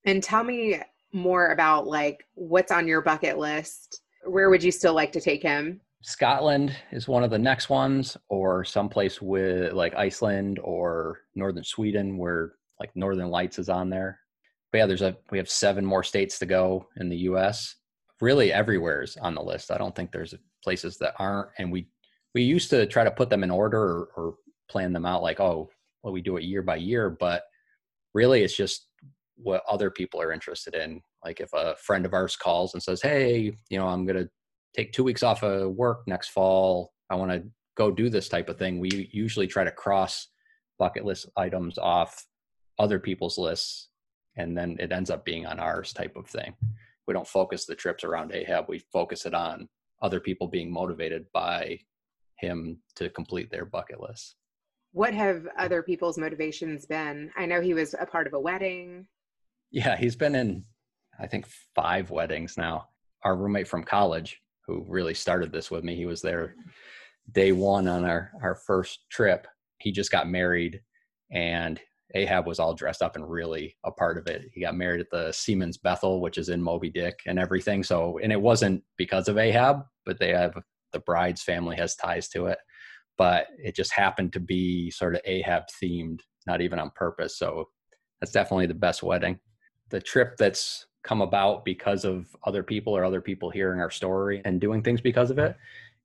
And 0.05 0.23
tell 0.23 0.45
me 0.45 0.79
more 1.11 1.51
about 1.51 1.87
like 1.87 2.25
what's 2.35 2.71
on 2.71 2.87
your 2.87 3.01
bucket 3.01 3.37
list. 3.37 4.01
Where 4.23 4.49
would 4.49 4.63
you 4.63 4.71
still 4.71 4.93
like 4.93 5.11
to 5.11 5.19
take 5.19 5.43
him? 5.43 5.81
Scotland 6.01 6.75
is 6.91 7.07
one 7.07 7.23
of 7.23 7.29
the 7.29 7.37
next 7.37 7.69
ones, 7.69 8.15
or 8.29 8.63
someplace 8.63 9.21
with 9.21 9.73
like 9.73 9.95
Iceland 9.95 10.59
or 10.63 11.19
northern 11.35 11.63
Sweden, 11.63 12.17
where 12.17 12.53
like 12.79 12.95
Northern 12.95 13.29
Lights 13.29 13.59
is 13.59 13.69
on 13.69 13.89
there. 13.89 14.19
But 14.71 14.77
yeah, 14.79 14.85
there's 14.85 15.01
a 15.01 15.17
we 15.31 15.37
have 15.37 15.49
seven 15.49 15.85
more 15.85 16.03
states 16.03 16.39
to 16.39 16.45
go 16.45 16.87
in 16.97 17.09
the 17.09 17.17
U.S. 17.17 17.75
Really, 18.21 18.53
everywhere 18.53 19.01
is 19.01 19.17
on 19.17 19.35
the 19.35 19.43
list. 19.43 19.71
I 19.71 19.77
don't 19.77 19.95
think 19.95 20.11
there's 20.11 20.33
places 20.63 20.97
that 20.97 21.15
aren't. 21.19 21.49
And 21.57 21.71
we 21.71 21.87
we 22.33 22.43
used 22.43 22.69
to 22.69 22.85
try 22.85 23.03
to 23.03 23.11
put 23.11 23.29
them 23.29 23.43
in 23.43 23.51
order 23.51 23.81
or, 23.81 24.09
or 24.15 24.35
plan 24.69 24.93
them 24.93 25.05
out 25.05 25.23
like, 25.23 25.39
oh, 25.39 25.69
well, 26.03 26.13
we 26.13 26.21
do 26.21 26.37
it 26.37 26.43
year 26.43 26.61
by 26.61 26.75
year. 26.77 27.09
But 27.09 27.43
really, 28.13 28.43
it's 28.43 28.55
just 28.55 28.87
what 29.35 29.63
other 29.67 29.89
people 29.89 30.21
are 30.21 30.31
interested 30.31 30.75
in. 30.75 31.01
Like 31.25 31.41
if 31.41 31.51
a 31.53 31.75
friend 31.83 32.05
of 32.05 32.13
ours 32.13 32.37
calls 32.37 32.73
and 32.73 32.81
says, 32.81 33.01
"Hey, 33.01 33.51
you 33.69 33.77
know, 33.77 33.87
I'm 33.87 34.05
gonna 34.05 34.29
take 34.75 34.91
two 34.91 35.03
weeks 35.03 35.23
off 35.23 35.43
of 35.43 35.71
work 35.71 36.07
next 36.07 36.29
fall. 36.29 36.93
I 37.09 37.15
want 37.15 37.31
to 37.31 37.43
go 37.75 37.91
do 37.91 38.09
this 38.09 38.29
type 38.29 38.49
of 38.49 38.57
thing. 38.57 38.79
We 38.79 39.09
usually 39.11 39.47
try 39.47 39.63
to 39.63 39.71
cross 39.71 40.27
bucket 40.77 41.05
list 41.05 41.29
items 41.35 41.77
off 41.77 42.25
other 42.77 42.99
people's 42.99 43.37
lists, 43.37 43.89
and 44.37 44.57
then 44.57 44.77
it 44.79 44.91
ends 44.91 45.09
up 45.09 45.25
being 45.25 45.45
on 45.45 45.59
ours 45.59 45.93
type 45.93 46.15
of 46.15 46.27
thing. 46.27 46.53
We 47.07 47.13
don't 47.13 47.27
focus 47.27 47.65
the 47.65 47.75
trips 47.75 48.03
around 48.03 48.31
Ahab. 48.33 48.65
We 48.69 48.79
focus 48.93 49.25
it 49.25 49.33
on 49.33 49.67
other 50.01 50.19
people 50.19 50.47
being 50.47 50.71
motivated 50.71 51.25
by 51.33 51.79
him 52.37 52.79
to 52.95 53.09
complete 53.09 53.51
their 53.51 53.65
bucket 53.65 53.99
list. 53.99 54.35
What 54.91 55.13
have 55.13 55.47
other 55.57 55.83
people's 55.83 56.17
motivations 56.17 56.85
been? 56.85 57.31
I 57.37 57.45
know 57.45 57.61
he 57.61 57.73
was 57.73 57.95
a 57.99 58.05
part 58.05 58.27
of 58.27 58.33
a 58.33 58.39
wedding. 58.39 59.07
Yeah, 59.71 59.97
he's 59.97 60.15
been 60.15 60.35
in, 60.35 60.63
I 61.19 61.27
think, 61.27 61.47
five 61.75 62.09
weddings 62.09 62.57
now. 62.57 62.87
Our 63.23 63.35
roommate 63.35 63.67
from 63.67 63.83
college, 63.83 64.41
who 64.69 64.85
really 64.87 65.15
started 65.15 65.51
this 65.51 65.71
with 65.71 65.83
me. 65.83 65.95
He 65.95 66.05
was 66.05 66.21
there 66.21 66.55
day 67.31 67.51
one 67.51 67.87
on 67.87 68.05
our, 68.05 68.31
our 68.43 68.55
first 68.55 68.99
trip. 69.09 69.47
He 69.79 69.91
just 69.91 70.11
got 70.11 70.29
married 70.29 70.79
and 71.31 71.79
Ahab 72.13 72.45
was 72.45 72.59
all 72.59 72.73
dressed 72.73 73.01
up 73.01 73.15
and 73.15 73.29
really 73.29 73.75
a 73.83 73.91
part 73.91 74.17
of 74.17 74.27
it. 74.27 74.49
He 74.53 74.61
got 74.61 74.75
married 74.75 75.01
at 75.01 75.09
the 75.11 75.31
Seamen's 75.31 75.77
Bethel, 75.77 76.21
which 76.21 76.37
is 76.37 76.49
in 76.49 76.61
Moby 76.61 76.89
Dick 76.89 77.19
and 77.25 77.39
everything. 77.39 77.83
So, 77.83 78.19
and 78.21 78.31
it 78.31 78.41
wasn't 78.41 78.83
because 78.97 79.27
of 79.27 79.37
Ahab, 79.37 79.81
but 80.05 80.19
they 80.19 80.29
have 80.29 80.53
the 80.91 80.99
bride's 80.99 81.43
family 81.43 81.75
has 81.77 81.95
ties 81.95 82.29
to 82.29 82.47
it. 82.47 82.57
But 83.17 83.47
it 83.57 83.75
just 83.75 83.93
happened 83.93 84.33
to 84.33 84.39
be 84.39 84.89
sort 84.91 85.15
of 85.15 85.21
Ahab 85.25 85.63
themed, 85.81 86.19
not 86.47 86.61
even 86.61 86.79
on 86.79 86.91
purpose. 86.95 87.37
So 87.37 87.65
that's 88.19 88.31
definitely 88.31 88.67
the 88.67 88.73
best 88.73 89.03
wedding. 89.03 89.39
The 89.89 90.01
trip 90.01 90.35
that's 90.37 90.85
come 91.03 91.21
about 91.21 91.63
because 91.65 92.05
of 92.05 92.27
other 92.43 92.63
people 92.63 92.95
or 92.95 93.03
other 93.03 93.21
people 93.21 93.49
hearing 93.49 93.79
our 93.79 93.91
story 93.91 94.41
and 94.45 94.59
doing 94.59 94.83
things 94.83 95.01
because 95.01 95.31
of 95.31 95.39
it 95.39 95.55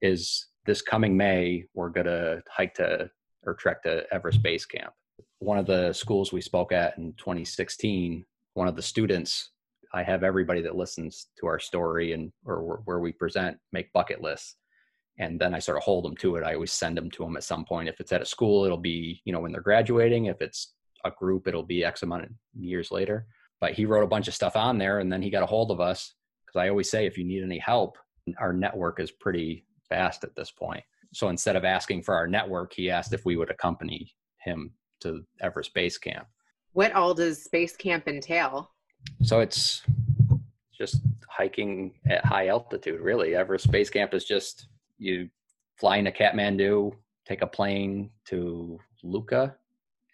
is 0.02 0.46
this 0.66 0.82
coming 0.82 1.16
May, 1.16 1.64
we're 1.74 1.90
going 1.90 2.06
to 2.06 2.42
hike 2.48 2.74
to 2.74 3.10
or 3.44 3.54
trek 3.54 3.82
to 3.82 4.04
Everest 4.12 4.42
Base 4.42 4.64
Camp. 4.64 4.92
One 5.38 5.58
of 5.58 5.66
the 5.66 5.92
schools 5.92 6.32
we 6.32 6.40
spoke 6.40 6.72
at 6.72 6.96
in 6.96 7.12
2016, 7.14 8.24
one 8.54 8.68
of 8.68 8.76
the 8.76 8.82
students, 8.82 9.50
I 9.92 10.02
have 10.02 10.24
everybody 10.24 10.62
that 10.62 10.76
listens 10.76 11.26
to 11.38 11.46
our 11.46 11.58
story 11.58 12.12
and 12.12 12.32
or 12.44 12.80
where 12.84 13.00
we 13.00 13.12
present 13.12 13.58
make 13.72 13.92
bucket 13.92 14.22
lists. 14.22 14.56
And 15.18 15.38
then 15.38 15.54
I 15.54 15.60
sort 15.60 15.76
of 15.76 15.84
hold 15.84 16.04
them 16.04 16.16
to 16.16 16.36
it. 16.36 16.44
I 16.44 16.54
always 16.54 16.72
send 16.72 16.96
them 16.96 17.10
to 17.12 17.22
them 17.22 17.36
at 17.36 17.44
some 17.44 17.64
point. 17.64 17.88
If 17.88 18.00
it's 18.00 18.10
at 18.10 18.22
a 18.22 18.26
school, 18.26 18.64
it'll 18.64 18.76
be, 18.76 19.20
you 19.24 19.32
know, 19.32 19.40
when 19.40 19.52
they're 19.52 19.60
graduating. 19.60 20.26
If 20.26 20.40
it's 20.40 20.72
a 21.04 21.10
group, 21.12 21.46
it'll 21.46 21.62
be 21.62 21.84
X 21.84 22.02
amount 22.02 22.24
of 22.24 22.30
years 22.58 22.90
later 22.90 23.26
but 23.64 23.72
he 23.72 23.86
wrote 23.86 24.04
a 24.04 24.06
bunch 24.06 24.28
of 24.28 24.34
stuff 24.34 24.56
on 24.56 24.76
there 24.76 24.98
and 24.98 25.10
then 25.10 25.22
he 25.22 25.30
got 25.30 25.42
a 25.42 25.46
hold 25.46 25.70
of 25.70 25.80
us 25.80 26.12
because 26.44 26.60
i 26.60 26.68
always 26.68 26.90
say 26.90 27.06
if 27.06 27.16
you 27.16 27.24
need 27.24 27.42
any 27.42 27.58
help 27.58 27.96
our 28.36 28.52
network 28.52 29.00
is 29.00 29.10
pretty 29.10 29.64
vast 29.88 30.22
at 30.22 30.36
this 30.36 30.50
point. 30.50 30.84
So 31.14 31.30
instead 31.30 31.56
of 31.56 31.64
asking 31.64 32.02
for 32.02 32.14
our 32.14 32.26
network 32.26 32.74
he 32.74 32.90
asked 32.90 33.14
if 33.14 33.24
we 33.24 33.36
would 33.36 33.50
accompany 33.50 34.12
him 34.36 34.74
to 35.00 35.24
everest 35.40 35.72
base 35.72 35.96
camp. 35.96 36.26
What 36.72 36.92
all 36.92 37.14
does 37.14 37.48
base 37.48 37.74
camp 37.74 38.06
entail? 38.06 38.70
So 39.22 39.40
it's 39.40 39.80
just 40.76 41.00
hiking 41.26 41.94
at 42.06 42.22
high 42.22 42.48
altitude 42.48 43.00
really. 43.00 43.34
Everest 43.34 43.70
base 43.70 43.88
camp 43.88 44.12
is 44.12 44.26
just 44.26 44.68
you 44.98 45.30
fly 45.78 45.96
into 45.96 46.10
kathmandu 46.10 46.92
take 47.26 47.40
a 47.40 47.46
plane 47.46 48.10
to 48.26 48.78
Lukla 49.02 49.54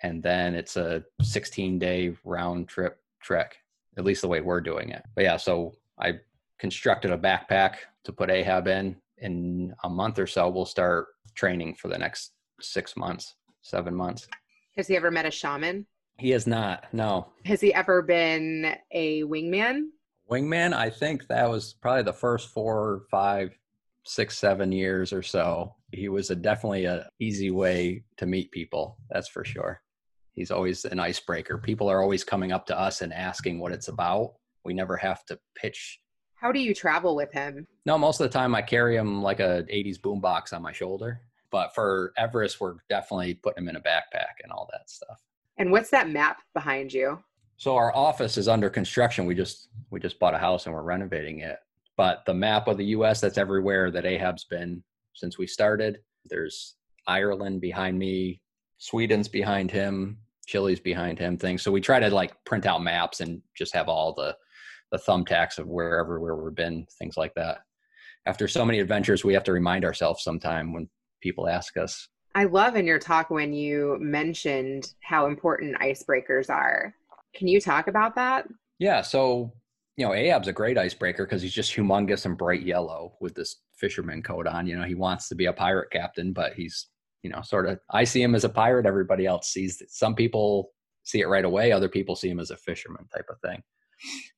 and 0.04 0.22
then 0.22 0.54
it's 0.54 0.76
a 0.76 1.02
16 1.20 1.80
day 1.80 2.14
round 2.24 2.68
trip 2.68 3.00
trek, 3.20 3.56
at 3.96 4.04
least 4.04 4.22
the 4.22 4.28
way 4.28 4.40
we're 4.40 4.60
doing 4.60 4.90
it. 4.90 5.02
But 5.14 5.24
yeah, 5.24 5.36
so 5.36 5.74
I 5.98 6.20
constructed 6.58 7.10
a 7.10 7.18
backpack 7.18 7.76
to 8.04 8.12
put 8.12 8.30
Ahab 8.30 8.68
in. 8.68 8.96
In 9.18 9.74
a 9.84 9.88
month 9.88 10.18
or 10.18 10.26
so, 10.26 10.48
we'll 10.48 10.64
start 10.64 11.08
training 11.34 11.74
for 11.74 11.88
the 11.88 11.98
next 11.98 12.32
six 12.60 12.96
months, 12.96 13.34
seven 13.62 13.94
months. 13.94 14.26
Has 14.76 14.86
he 14.86 14.96
ever 14.96 15.10
met 15.10 15.26
a 15.26 15.30
shaman? 15.30 15.86
He 16.18 16.30
has 16.30 16.46
not, 16.46 16.84
no. 16.92 17.28
Has 17.44 17.60
he 17.60 17.72
ever 17.74 18.02
been 18.02 18.76
a 18.92 19.22
wingman? 19.22 19.84
Wingman, 20.30 20.72
I 20.74 20.90
think 20.90 21.26
that 21.26 21.48
was 21.48 21.74
probably 21.74 22.02
the 22.02 22.12
first 22.12 22.48
four, 22.50 23.02
five, 23.10 23.56
six, 24.04 24.38
seven 24.38 24.70
years 24.70 25.12
or 25.12 25.22
so. 25.22 25.74
He 25.92 26.08
was 26.08 26.30
a, 26.30 26.36
definitely 26.36 26.84
a 26.84 27.08
easy 27.18 27.50
way 27.50 28.04
to 28.18 28.26
meet 28.26 28.52
people. 28.52 28.96
That's 29.10 29.28
for 29.28 29.44
sure. 29.44 29.82
He's 30.40 30.50
always 30.50 30.86
an 30.86 30.98
icebreaker. 30.98 31.58
People 31.58 31.90
are 31.90 32.00
always 32.00 32.24
coming 32.24 32.50
up 32.50 32.64
to 32.68 32.78
us 32.78 33.02
and 33.02 33.12
asking 33.12 33.60
what 33.60 33.72
it's 33.72 33.88
about. 33.88 34.36
We 34.64 34.72
never 34.72 34.96
have 34.96 35.22
to 35.26 35.38
pitch. 35.54 36.00
How 36.34 36.50
do 36.50 36.58
you 36.58 36.74
travel 36.74 37.14
with 37.14 37.30
him? 37.30 37.66
No, 37.84 37.98
most 37.98 38.22
of 38.22 38.24
the 38.24 38.32
time 38.32 38.54
I 38.54 38.62
carry 38.62 38.96
him 38.96 39.22
like 39.22 39.40
a 39.40 39.66
80s 39.70 40.00
boombox 40.00 40.54
on 40.54 40.62
my 40.62 40.72
shoulder. 40.72 41.20
But 41.50 41.74
for 41.74 42.14
Everest, 42.16 42.58
we're 42.58 42.76
definitely 42.88 43.34
putting 43.34 43.64
him 43.64 43.68
in 43.68 43.76
a 43.76 43.82
backpack 43.82 44.40
and 44.42 44.50
all 44.50 44.66
that 44.72 44.88
stuff. 44.88 45.20
And 45.58 45.70
what's 45.70 45.90
that 45.90 46.08
map 46.08 46.38
behind 46.54 46.90
you? 46.90 47.22
So 47.58 47.76
our 47.76 47.94
office 47.94 48.38
is 48.38 48.48
under 48.48 48.70
construction. 48.70 49.26
We 49.26 49.34
just 49.34 49.68
we 49.90 50.00
just 50.00 50.18
bought 50.18 50.32
a 50.32 50.38
house 50.38 50.64
and 50.64 50.74
we're 50.74 50.80
renovating 50.80 51.40
it. 51.40 51.58
But 51.98 52.24
the 52.24 52.32
map 52.32 52.66
of 52.66 52.78
the 52.78 52.86
US 52.96 53.20
that's 53.20 53.36
everywhere 53.36 53.90
that 53.90 54.06
Ahab's 54.06 54.44
been 54.44 54.82
since 55.12 55.36
we 55.36 55.46
started. 55.46 55.98
There's 56.24 56.76
Ireland 57.06 57.60
behind 57.60 57.98
me, 57.98 58.40
Sweden's 58.78 59.28
behind 59.28 59.70
him, 59.70 60.16
Chile's 60.50 60.80
behind 60.80 61.18
him 61.18 61.36
things. 61.36 61.62
So 61.62 61.70
we 61.70 61.80
try 61.80 62.00
to 62.00 62.10
like 62.10 62.32
print 62.44 62.66
out 62.66 62.82
maps 62.82 63.20
and 63.20 63.40
just 63.56 63.74
have 63.74 63.88
all 63.88 64.14
the 64.14 64.36
the 64.92 64.98
thumbtacks 64.98 65.58
of 65.58 65.68
wherever 65.68 66.18
where 66.18 66.34
we've 66.34 66.54
been, 66.54 66.86
things 66.98 67.16
like 67.16 67.32
that. 67.34 67.58
After 68.26 68.48
so 68.48 68.64
many 68.64 68.80
adventures, 68.80 69.24
we 69.24 69.34
have 69.34 69.44
to 69.44 69.52
remind 69.52 69.84
ourselves 69.84 70.24
sometime 70.24 70.72
when 70.72 70.88
people 71.22 71.48
ask 71.48 71.76
us 71.76 72.08
I 72.34 72.44
love 72.44 72.76
in 72.76 72.86
your 72.86 72.98
talk 72.98 73.30
when 73.30 73.52
you 73.52 73.96
mentioned 74.00 74.94
how 75.02 75.26
important 75.26 75.78
icebreakers 75.80 76.48
are. 76.48 76.94
Can 77.34 77.48
you 77.48 77.60
talk 77.60 77.88
about 77.88 78.14
that? 78.14 78.46
Yeah. 78.78 79.02
So, 79.02 79.52
you 79.96 80.06
know, 80.06 80.14
Ahab's 80.14 80.48
a 80.48 80.52
great 80.52 80.78
icebreaker 80.78 81.26
because 81.26 81.42
he's 81.42 81.52
just 81.52 81.74
humongous 81.74 82.26
and 82.26 82.38
bright 82.38 82.62
yellow 82.62 83.14
with 83.20 83.34
this 83.34 83.56
fisherman 83.74 84.22
coat 84.22 84.46
on. 84.46 84.66
You 84.66 84.78
know, 84.78 84.84
he 84.84 84.94
wants 84.94 85.28
to 85.28 85.34
be 85.34 85.46
a 85.46 85.52
pirate 85.52 85.90
captain, 85.90 86.32
but 86.32 86.54
he's, 86.54 86.86
you 87.22 87.30
know, 87.30 87.42
sort 87.42 87.68
of, 87.68 87.78
I 87.90 88.04
see 88.04 88.22
him 88.22 88.34
as 88.34 88.44
a 88.44 88.48
pirate. 88.48 88.86
Everybody 88.86 89.26
else 89.26 89.48
sees 89.48 89.80
it. 89.80 89.90
Some 89.90 90.14
people 90.14 90.70
see 91.04 91.20
it 91.20 91.28
right 91.28 91.44
away. 91.44 91.72
Other 91.72 91.88
people 91.88 92.16
see 92.16 92.28
him 92.28 92.40
as 92.40 92.50
a 92.50 92.56
fisherman 92.56 93.06
type 93.14 93.26
of 93.28 93.40
thing. 93.40 93.62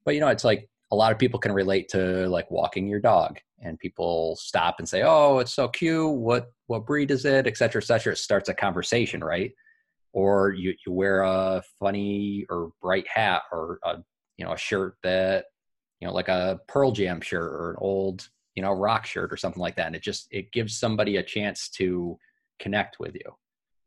But, 0.04 0.14
you 0.14 0.20
know, 0.20 0.28
it's 0.28 0.44
like 0.44 0.68
a 0.90 0.96
lot 0.96 1.12
of 1.12 1.18
people 1.18 1.38
can 1.38 1.52
relate 1.52 1.88
to 1.90 2.28
like 2.28 2.50
walking 2.50 2.86
your 2.86 3.00
dog 3.00 3.38
and 3.60 3.78
people 3.78 4.36
stop 4.36 4.76
and 4.78 4.88
say, 4.88 5.02
Oh, 5.04 5.38
it's 5.38 5.52
so 5.52 5.68
cute. 5.68 6.12
What, 6.12 6.52
what 6.66 6.86
breed 6.86 7.10
is 7.10 7.24
it? 7.24 7.46
Et 7.46 7.56
cetera, 7.56 7.80
et 7.80 7.86
cetera. 7.86 8.12
It 8.12 8.16
starts 8.16 8.48
a 8.48 8.54
conversation, 8.54 9.22
right? 9.22 9.52
Or 10.12 10.52
you, 10.52 10.74
you 10.84 10.92
wear 10.92 11.22
a 11.22 11.62
funny 11.78 12.44
or 12.50 12.72
bright 12.82 13.06
hat 13.08 13.42
or 13.52 13.78
a, 13.84 13.98
you 14.36 14.44
know, 14.44 14.52
a 14.52 14.58
shirt 14.58 14.96
that, 15.04 15.46
you 16.00 16.08
know, 16.08 16.12
like 16.12 16.28
a 16.28 16.58
Pearl 16.66 16.90
Jam 16.90 17.20
shirt 17.20 17.52
or 17.52 17.70
an 17.70 17.76
old 17.78 18.28
you 18.54 18.62
know 18.62 18.72
rock 18.72 19.06
shirt 19.06 19.32
or 19.32 19.36
something 19.36 19.60
like 19.60 19.76
that 19.76 19.86
and 19.86 19.96
it 19.96 20.02
just 20.02 20.28
it 20.30 20.52
gives 20.52 20.78
somebody 20.78 21.16
a 21.16 21.22
chance 21.22 21.68
to 21.70 22.18
connect 22.62 22.98
with 22.98 23.14
you 23.14 23.34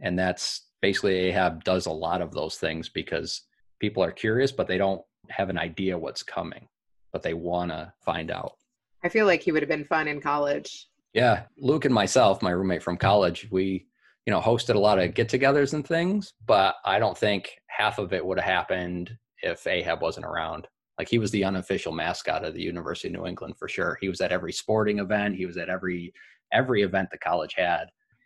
and 0.02 0.18
that's 0.18 0.68
basically 0.82 1.16
ahab 1.30 1.64
does 1.64 1.86
a 1.86 1.92
lot 1.92 2.22
of 2.22 2.32
those 2.32 2.58
things 2.58 2.90
because 2.90 3.44
people 3.80 4.04
are 4.04 4.12
curious 4.12 4.52
but 4.52 4.68
they 4.68 4.78
don't 4.78 5.02
have 5.30 5.50
an 5.50 5.58
idea 5.58 5.98
what's 5.98 6.24
coming 6.24 6.68
but 7.12 7.24
they 7.24 7.34
want 7.34 7.72
to 7.72 7.92
find 8.04 8.30
out 8.30 8.58
i 9.04 9.10
feel 9.10 9.26
like 9.26 9.42
he 9.42 9.52
would 9.52 9.62
have 9.62 9.70
been 9.70 9.86
fun 9.86 10.08
in 10.08 10.22
college 10.22 10.88
yeah 11.14 11.44
luke 11.58 11.86
and 11.86 11.94
myself 11.94 12.42
my 12.42 12.52
roommate 12.52 12.84
from 12.84 12.98
college 12.98 13.48
we 13.52 13.88
you 14.26 14.32
know 14.32 14.42
hosted 14.42 14.76
a 14.76 14.80
lot 14.80 15.00
of 15.00 15.14
get-togethers 15.14 15.74
and 15.74 15.88
things 15.88 16.34
but 16.46 16.76
i 16.86 17.00
don't 17.00 17.18
think 17.18 17.56
half 17.68 17.98
of 17.98 18.14
it 18.14 18.26
would 18.26 18.40
have 18.40 18.52
happened 18.52 19.18
if 19.42 19.66
ahab 19.66 20.02
wasn't 20.02 20.26
around 20.26 20.68
like 20.98 21.10
he 21.10 21.20
was 21.20 21.32
the 21.32 21.44
unofficial 21.44 21.92
mascot 21.92 22.46
of 22.46 22.54
the 22.54 22.62
University 22.62 23.10
of 23.10 23.16
New 23.16 23.28
England 23.28 23.58
for 23.58 23.68
sure. 23.68 23.98
He 24.00 24.10
was 24.10 24.22
at 24.22 24.32
every 24.32 24.54
sporting 24.54 25.00
event. 25.00 25.36
He 25.36 25.46
was 25.46 25.58
at 25.58 25.70
every 25.70 26.14
every 26.54 26.84
event 26.84 27.10
the 27.12 27.18
college 27.18 27.54
had. 27.56 27.86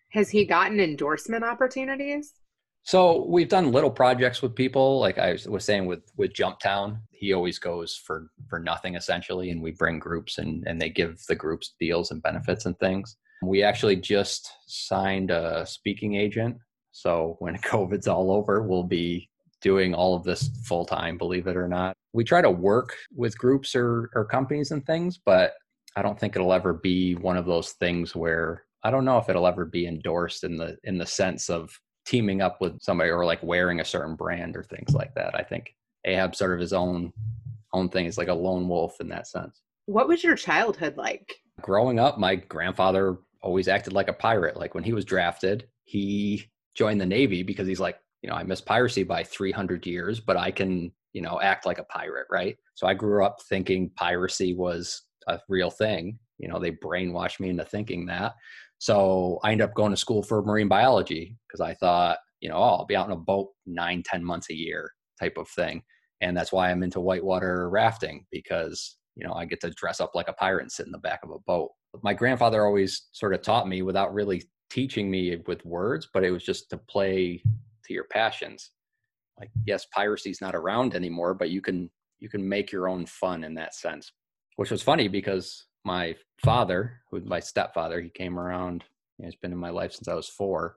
Has 0.09 0.29
he 0.29 0.45
gotten 0.45 0.79
endorsement 0.79 1.43
opportunities? 1.43 2.33
So 2.83 3.25
we've 3.27 3.49
done 3.49 3.71
little 3.71 3.91
projects 3.91 4.41
with 4.41 4.55
people. 4.55 4.99
Like 4.99 5.17
I 5.17 5.37
was 5.47 5.65
saying 5.65 5.85
with 5.85 6.03
with 6.17 6.33
Jumptown, 6.33 7.01
he 7.11 7.33
always 7.33 7.59
goes 7.59 7.95
for 7.95 8.31
for 8.47 8.59
nothing 8.59 8.95
essentially, 8.95 9.51
and 9.51 9.61
we 9.61 9.71
bring 9.71 9.99
groups 9.99 10.37
and 10.37 10.65
and 10.65 10.81
they 10.81 10.89
give 10.89 11.19
the 11.27 11.35
groups 11.35 11.75
deals 11.79 12.11
and 12.11 12.23
benefits 12.23 12.65
and 12.65 12.77
things. 12.79 13.17
We 13.43 13.63
actually 13.63 13.97
just 13.97 14.51
signed 14.65 15.31
a 15.31 15.65
speaking 15.65 16.15
agent. 16.15 16.57
So 16.91 17.35
when 17.39 17.57
COVID's 17.69 18.07
all 18.07 18.31
over, 18.31 18.61
we'll 18.63 18.83
be 18.83 19.29
doing 19.61 19.93
all 19.93 20.15
of 20.15 20.23
this 20.23 20.49
full 20.63 20.85
time, 20.85 21.17
believe 21.17 21.47
it 21.47 21.57
or 21.57 21.67
not. 21.67 21.95
We 22.13 22.23
try 22.23 22.41
to 22.41 22.49
work 22.49 22.95
with 23.15 23.37
groups 23.37 23.75
or, 23.75 24.09
or 24.15 24.25
companies 24.25 24.71
and 24.71 24.85
things, 24.85 25.19
but 25.23 25.53
I 25.95 26.01
don't 26.01 26.19
think 26.19 26.35
it'll 26.35 26.53
ever 26.53 26.73
be 26.73 27.15
one 27.15 27.37
of 27.37 27.45
those 27.45 27.71
things 27.73 28.15
where 28.15 28.63
I 28.83 28.91
don't 28.91 29.05
know 29.05 29.17
if 29.17 29.29
it'll 29.29 29.47
ever 29.47 29.65
be 29.65 29.87
endorsed 29.87 30.43
in 30.43 30.57
the 30.57 30.77
in 30.83 30.97
the 30.97 31.05
sense 31.05 31.49
of 31.49 31.77
teaming 32.05 32.41
up 32.41 32.59
with 32.61 32.81
somebody 32.81 33.09
or 33.09 33.25
like 33.25 33.43
wearing 33.43 33.79
a 33.79 33.85
certain 33.85 34.15
brand 34.15 34.55
or 34.55 34.63
things 34.63 34.93
like 34.93 35.13
that. 35.15 35.35
I 35.35 35.43
think 35.43 35.75
Ahab 36.05 36.35
sort 36.35 36.53
of 36.53 36.59
his 36.59 36.73
own 36.73 37.11
own 37.73 37.89
thing. 37.89 38.05
He's 38.05 38.17
like 38.17 38.29
a 38.29 38.33
lone 38.33 38.67
wolf 38.67 38.95
in 38.99 39.09
that 39.09 39.27
sense. 39.27 39.61
What 39.85 40.07
was 40.07 40.23
your 40.23 40.35
childhood 40.35 40.97
like? 40.97 41.35
Growing 41.61 41.99
up, 41.99 42.17
my 42.17 42.35
grandfather 42.35 43.17
always 43.41 43.67
acted 43.67 43.93
like 43.93 44.07
a 44.07 44.13
pirate. 44.13 44.57
Like 44.57 44.75
when 44.75 44.83
he 44.83 44.93
was 44.93 45.05
drafted, 45.05 45.67
he 45.83 46.45
joined 46.75 47.01
the 47.01 47.05
Navy 47.05 47.43
because 47.43 47.67
he's 47.67 47.79
like, 47.79 47.99
you 48.21 48.29
know, 48.29 48.35
I 48.35 48.43
miss 48.43 48.61
piracy 48.61 49.03
by 49.03 49.23
300 49.23 49.85
years, 49.85 50.19
but 50.19 50.37
I 50.37 50.51
can, 50.51 50.91
you 51.13 51.21
know, 51.21 51.39
act 51.41 51.65
like 51.65 51.79
a 51.79 51.83
pirate, 51.85 52.27
right? 52.29 52.57
So 52.75 52.87
I 52.87 52.93
grew 52.93 53.23
up 53.23 53.37
thinking 53.47 53.91
piracy 53.95 54.53
was 54.53 55.03
a 55.27 55.39
real 55.47 55.69
thing. 55.69 56.19
You 56.37 56.47
know, 56.47 56.59
they 56.59 56.71
brainwashed 56.71 57.39
me 57.39 57.49
into 57.49 57.65
thinking 57.65 58.05
that. 58.07 58.35
So 58.79 59.39
I 59.43 59.51
ended 59.51 59.69
up 59.69 59.75
going 59.75 59.91
to 59.91 59.97
school 59.97 60.23
for 60.23 60.41
marine 60.41 60.67
biology 60.67 61.37
because 61.47 61.61
I 61.61 61.73
thought, 61.75 62.17
you 62.41 62.49
know, 62.49 62.55
oh, 62.55 62.77
I'll 62.77 62.85
be 62.85 62.95
out 62.95 63.07
in 63.07 63.13
a 63.13 63.17
boat 63.17 63.49
nine, 63.65 64.03
ten 64.03 64.23
months 64.23 64.49
a 64.49 64.55
year 64.55 64.91
type 65.19 65.37
of 65.37 65.47
thing. 65.49 65.83
And 66.21 66.35
that's 66.35 66.51
why 66.51 66.71
I'm 66.71 66.83
into 66.83 66.99
whitewater 66.99 67.69
rafting 67.69 68.25
because, 68.31 68.97
you 69.15 69.27
know, 69.27 69.33
I 69.33 69.45
get 69.45 69.61
to 69.61 69.69
dress 69.71 69.99
up 69.99 70.11
like 70.15 70.27
a 70.27 70.33
pirate 70.33 70.63
and 70.63 70.71
sit 70.71 70.85
in 70.85 70.91
the 70.91 70.97
back 70.97 71.21
of 71.23 71.31
a 71.31 71.39
boat. 71.45 71.71
My 72.03 72.13
grandfather 72.13 72.65
always 72.65 73.07
sort 73.11 73.33
of 73.33 73.41
taught 73.41 73.67
me 73.67 73.81
without 73.81 74.13
really 74.13 74.43
teaching 74.69 75.09
me 75.09 75.37
with 75.47 75.65
words, 75.65 76.07
but 76.13 76.23
it 76.23 76.31
was 76.31 76.43
just 76.43 76.69
to 76.69 76.77
play 76.77 77.41
to 77.85 77.93
your 77.93 78.05
passions 78.05 78.71
like 79.39 79.49
yes 79.65 79.85
piracy's 79.93 80.41
not 80.41 80.55
around 80.55 80.95
anymore 80.95 81.33
but 81.33 81.49
you 81.49 81.61
can 81.61 81.89
you 82.19 82.29
can 82.29 82.47
make 82.47 82.71
your 82.71 82.87
own 82.87 83.05
fun 83.05 83.43
in 83.43 83.53
that 83.53 83.73
sense 83.73 84.11
which 84.57 84.71
was 84.71 84.81
funny 84.81 85.07
because 85.07 85.65
my 85.85 86.15
father 86.43 87.01
who 87.09 87.19
my 87.21 87.39
stepfather 87.39 88.01
he 88.01 88.09
came 88.09 88.39
around 88.39 88.83
you 89.17 89.23
know, 89.23 89.27
he's 89.29 89.39
been 89.39 89.51
in 89.51 89.57
my 89.57 89.69
life 89.69 89.93
since 89.93 90.07
i 90.07 90.13
was 90.13 90.27
four 90.27 90.75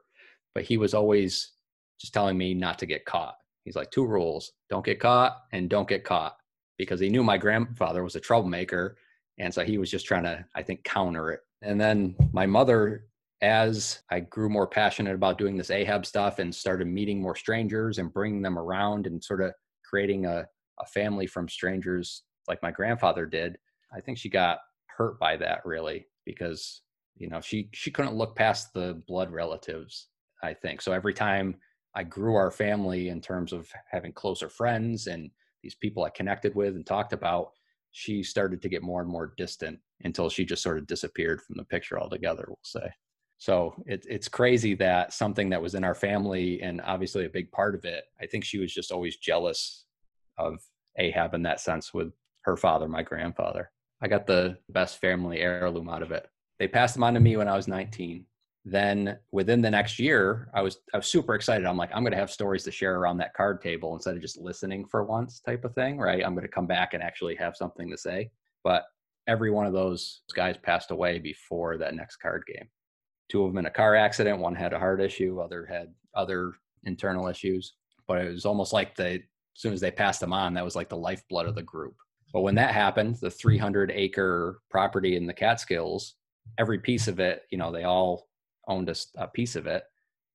but 0.54 0.64
he 0.64 0.76
was 0.76 0.94
always 0.94 1.52
just 2.00 2.12
telling 2.12 2.36
me 2.36 2.52
not 2.52 2.78
to 2.80 2.86
get 2.86 3.04
caught. 3.04 3.36
He's 3.64 3.76
like 3.76 3.90
two 3.90 4.06
rules 4.06 4.52
don't 4.68 4.84
get 4.84 5.00
caught 5.00 5.36
and 5.52 5.70
don't 5.70 5.88
get 5.88 6.04
caught 6.04 6.36
because 6.78 6.98
he 6.98 7.08
knew 7.08 7.22
my 7.22 7.38
grandfather 7.38 8.02
was 8.02 8.16
a 8.16 8.20
troublemaker 8.20 8.96
and 9.38 9.54
so 9.54 9.64
he 9.64 9.78
was 9.78 9.90
just 9.90 10.06
trying 10.06 10.24
to 10.24 10.44
i 10.54 10.62
think 10.62 10.82
counter 10.84 11.30
it. 11.30 11.40
And 11.62 11.80
then 11.80 12.16
my 12.32 12.44
mother 12.44 13.06
as 13.40 14.00
I 14.10 14.20
grew 14.20 14.48
more 14.48 14.66
passionate 14.66 15.14
about 15.14 15.38
doing 15.38 15.56
this 15.56 15.70
Ahab 15.70 16.06
stuff 16.06 16.38
and 16.38 16.54
started 16.54 16.86
meeting 16.86 17.20
more 17.20 17.34
strangers 17.34 17.98
and 17.98 18.12
bringing 18.12 18.42
them 18.42 18.58
around 18.58 19.06
and 19.06 19.22
sort 19.22 19.42
of 19.42 19.52
creating 19.84 20.26
a, 20.26 20.46
a 20.80 20.86
family 20.86 21.26
from 21.26 21.48
strangers 21.48 22.22
like 22.48 22.62
my 22.62 22.70
grandfather 22.70 23.26
did, 23.26 23.58
I 23.94 24.00
think 24.00 24.18
she 24.18 24.28
got 24.28 24.58
hurt 24.96 25.18
by 25.18 25.36
that 25.36 25.64
really 25.64 26.06
because 26.24 26.82
you 27.16 27.28
know 27.28 27.40
she 27.40 27.68
she 27.72 27.90
couldn't 27.90 28.16
look 28.16 28.36
past 28.36 28.72
the 28.72 29.02
blood 29.06 29.30
relatives 29.30 30.08
i 30.42 30.52
think 30.52 30.80
so 30.80 30.92
every 30.92 31.14
time 31.14 31.54
i 31.94 32.02
grew 32.02 32.34
our 32.34 32.50
family 32.50 33.08
in 33.08 33.20
terms 33.20 33.52
of 33.52 33.68
having 33.90 34.12
closer 34.12 34.48
friends 34.48 35.06
and 35.06 35.30
these 35.62 35.74
people 35.74 36.04
i 36.04 36.10
connected 36.10 36.54
with 36.54 36.74
and 36.74 36.86
talked 36.86 37.12
about 37.12 37.50
she 37.92 38.22
started 38.22 38.62
to 38.62 38.68
get 38.68 38.82
more 38.82 39.02
and 39.02 39.10
more 39.10 39.34
distant 39.36 39.78
until 40.04 40.30
she 40.30 40.44
just 40.44 40.62
sort 40.62 40.78
of 40.78 40.86
disappeared 40.86 41.40
from 41.42 41.56
the 41.56 41.64
picture 41.64 42.00
altogether 42.00 42.44
we'll 42.48 42.58
say 42.62 42.90
so 43.42 43.74
it, 43.86 44.06
it's 44.08 44.28
crazy 44.28 44.76
that 44.76 45.12
something 45.12 45.50
that 45.50 45.60
was 45.60 45.74
in 45.74 45.82
our 45.82 45.96
family 45.96 46.62
and 46.62 46.80
obviously 46.82 47.24
a 47.24 47.28
big 47.28 47.50
part 47.50 47.74
of 47.74 47.84
it, 47.84 48.04
I 48.20 48.26
think 48.26 48.44
she 48.44 48.60
was 48.60 48.72
just 48.72 48.92
always 48.92 49.16
jealous 49.16 49.84
of 50.38 50.60
Ahab 50.96 51.34
in 51.34 51.42
that 51.42 51.58
sense 51.58 51.92
with 51.92 52.12
her 52.42 52.56
father, 52.56 52.86
my 52.86 53.02
grandfather. 53.02 53.72
I 54.02 54.08
got 54.08 54.26
the 54.26 54.58
best 54.68 55.00
family 55.00 55.38
heirloom 55.38 55.88
out 55.88 56.02
of 56.02 56.12
it. 56.12 56.26
They 56.58 56.68
passed 56.68 56.94
them 56.94 57.04
on 57.04 57.14
to 57.14 57.20
me 57.20 57.36
when 57.36 57.48
I 57.48 57.56
was 57.56 57.68
19. 57.68 58.24
Then 58.64 59.18
within 59.32 59.60
the 59.60 59.70
next 59.70 59.98
year, 59.98 60.48
I 60.54 60.62
was 60.62 60.78
I 60.94 60.98
was 60.98 61.06
super 61.06 61.34
excited. 61.34 61.66
I'm 61.66 61.76
like, 61.76 61.90
I'm 61.92 62.04
gonna 62.04 62.16
have 62.16 62.30
stories 62.30 62.62
to 62.64 62.70
share 62.70 62.96
around 62.96 63.16
that 63.18 63.34
card 63.34 63.60
table 63.60 63.94
instead 63.94 64.14
of 64.14 64.22
just 64.22 64.38
listening 64.38 64.86
for 64.86 65.04
once 65.04 65.40
type 65.40 65.64
of 65.64 65.74
thing, 65.74 65.98
right? 65.98 66.24
I'm 66.24 66.34
gonna 66.34 66.48
come 66.48 66.66
back 66.66 66.94
and 66.94 67.02
actually 67.02 67.34
have 67.36 67.56
something 67.56 67.90
to 67.90 67.98
say. 67.98 68.30
But 68.62 68.84
every 69.26 69.50
one 69.50 69.66
of 69.66 69.72
those 69.72 70.22
guys 70.34 70.56
passed 70.62 70.92
away 70.92 71.18
before 71.18 71.76
that 71.78 71.94
next 71.94 72.16
card 72.16 72.44
game 72.46 72.68
two 73.32 73.44
of 73.44 73.50
them 73.50 73.58
in 73.58 73.66
a 73.66 73.70
car 73.70 73.96
accident. 73.96 74.38
One 74.38 74.54
had 74.54 74.74
a 74.74 74.78
heart 74.78 75.00
issue, 75.00 75.40
other 75.40 75.64
had 75.64 75.88
other 76.14 76.52
internal 76.84 77.28
issues. 77.28 77.74
But 78.06 78.18
it 78.18 78.30
was 78.30 78.44
almost 78.44 78.74
like 78.74 78.94
they, 78.94 79.14
as 79.14 79.20
soon 79.54 79.72
as 79.72 79.80
they 79.80 79.90
passed 79.90 80.20
them 80.20 80.34
on, 80.34 80.54
that 80.54 80.64
was 80.64 80.76
like 80.76 80.90
the 80.90 80.96
lifeblood 80.96 81.46
of 81.46 81.54
the 81.54 81.62
group. 81.62 81.94
But 82.32 82.40
when 82.40 82.54
that 82.54 82.74
happened, 82.74 83.16
the 83.16 83.30
300 83.30 83.90
acre 83.90 84.60
property 84.70 85.16
in 85.16 85.26
the 85.26 85.34
Catskills, 85.34 86.14
every 86.58 86.78
piece 86.78 87.08
of 87.08 87.20
it, 87.20 87.42
you 87.50 87.58
know, 87.58 87.70
they 87.70 87.84
all 87.84 88.28
owned 88.68 88.88
a, 88.88 88.94
a 89.16 89.28
piece 89.28 89.56
of 89.56 89.66
it 89.66 89.84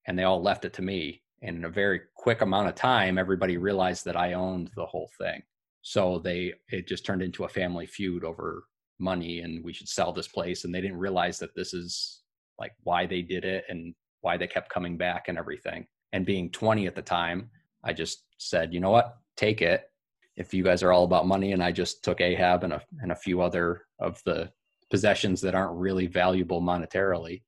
and 0.06 0.18
they 0.18 0.24
all 0.24 0.42
left 0.42 0.66
it 0.66 0.74
to 0.74 0.82
me. 0.82 1.22
And 1.42 1.58
in 1.58 1.66
a 1.66 1.70
very 1.70 2.02
quick 2.16 2.42
amount 2.42 2.68
of 2.68 2.76
time, 2.76 3.18
everybody 3.18 3.58
realized 3.58 4.06
that 4.06 4.16
I 4.16 4.34
owned 4.34 4.72
the 4.76 4.86
whole 4.86 5.10
thing. 5.18 5.42
So 5.82 6.20
they, 6.20 6.54
it 6.70 6.88
just 6.88 7.06
turned 7.06 7.22
into 7.22 7.46
a 7.46 7.50
family 7.50 7.86
feud 7.86 8.24
over 8.24 8.66
money 9.00 9.42
and 9.42 9.64
we 9.64 9.74
should 9.74 9.90
sell 9.90 10.12
this 10.12 10.28
place. 10.28 10.66
And 10.66 10.74
they 10.74 10.82
didn't 10.82 10.98
realize 10.98 11.40
that 11.40 11.56
this 11.56 11.74
is 11.74 12.22
like 12.60 12.74
why 12.84 13.06
they 13.06 13.22
did 13.22 13.46
it 13.46 13.66
and 13.70 13.94
why 14.22 14.38
they 14.38 14.48
kept 14.48 14.70
coming 14.70 14.98
back 14.98 15.28
and 15.28 15.38
everything. 15.38 15.86
And 16.14 16.26
being 16.26 16.50
20 16.52 16.88
at 16.88 16.96
the 16.96 17.02
time, 17.02 17.50
I 17.84 17.94
just 17.94 18.24
said, 18.38 18.74
you 18.74 18.80
know 18.80 18.90
what, 18.90 19.18
take 19.36 19.62
it. 19.62 19.90
If 20.38 20.54
you 20.54 20.64
guys 20.64 20.84
are 20.84 20.94
all 20.94 21.04
about 21.04 21.28
money, 21.28 21.52
and 21.52 21.64
I 21.64 21.72
just 21.72 22.04
took 22.04 22.22
Ahab 22.22 22.64
and 22.64 22.74
a, 22.74 22.82
and 23.02 23.12
a 23.12 23.16
few 23.16 23.42
other 23.42 23.82
of 24.00 24.22
the 24.24 24.52
possessions 24.90 25.42
that 25.42 25.56
aren't 25.56 25.78
really 25.78 26.08
valuable 26.08 26.62
monetarily 26.62 27.42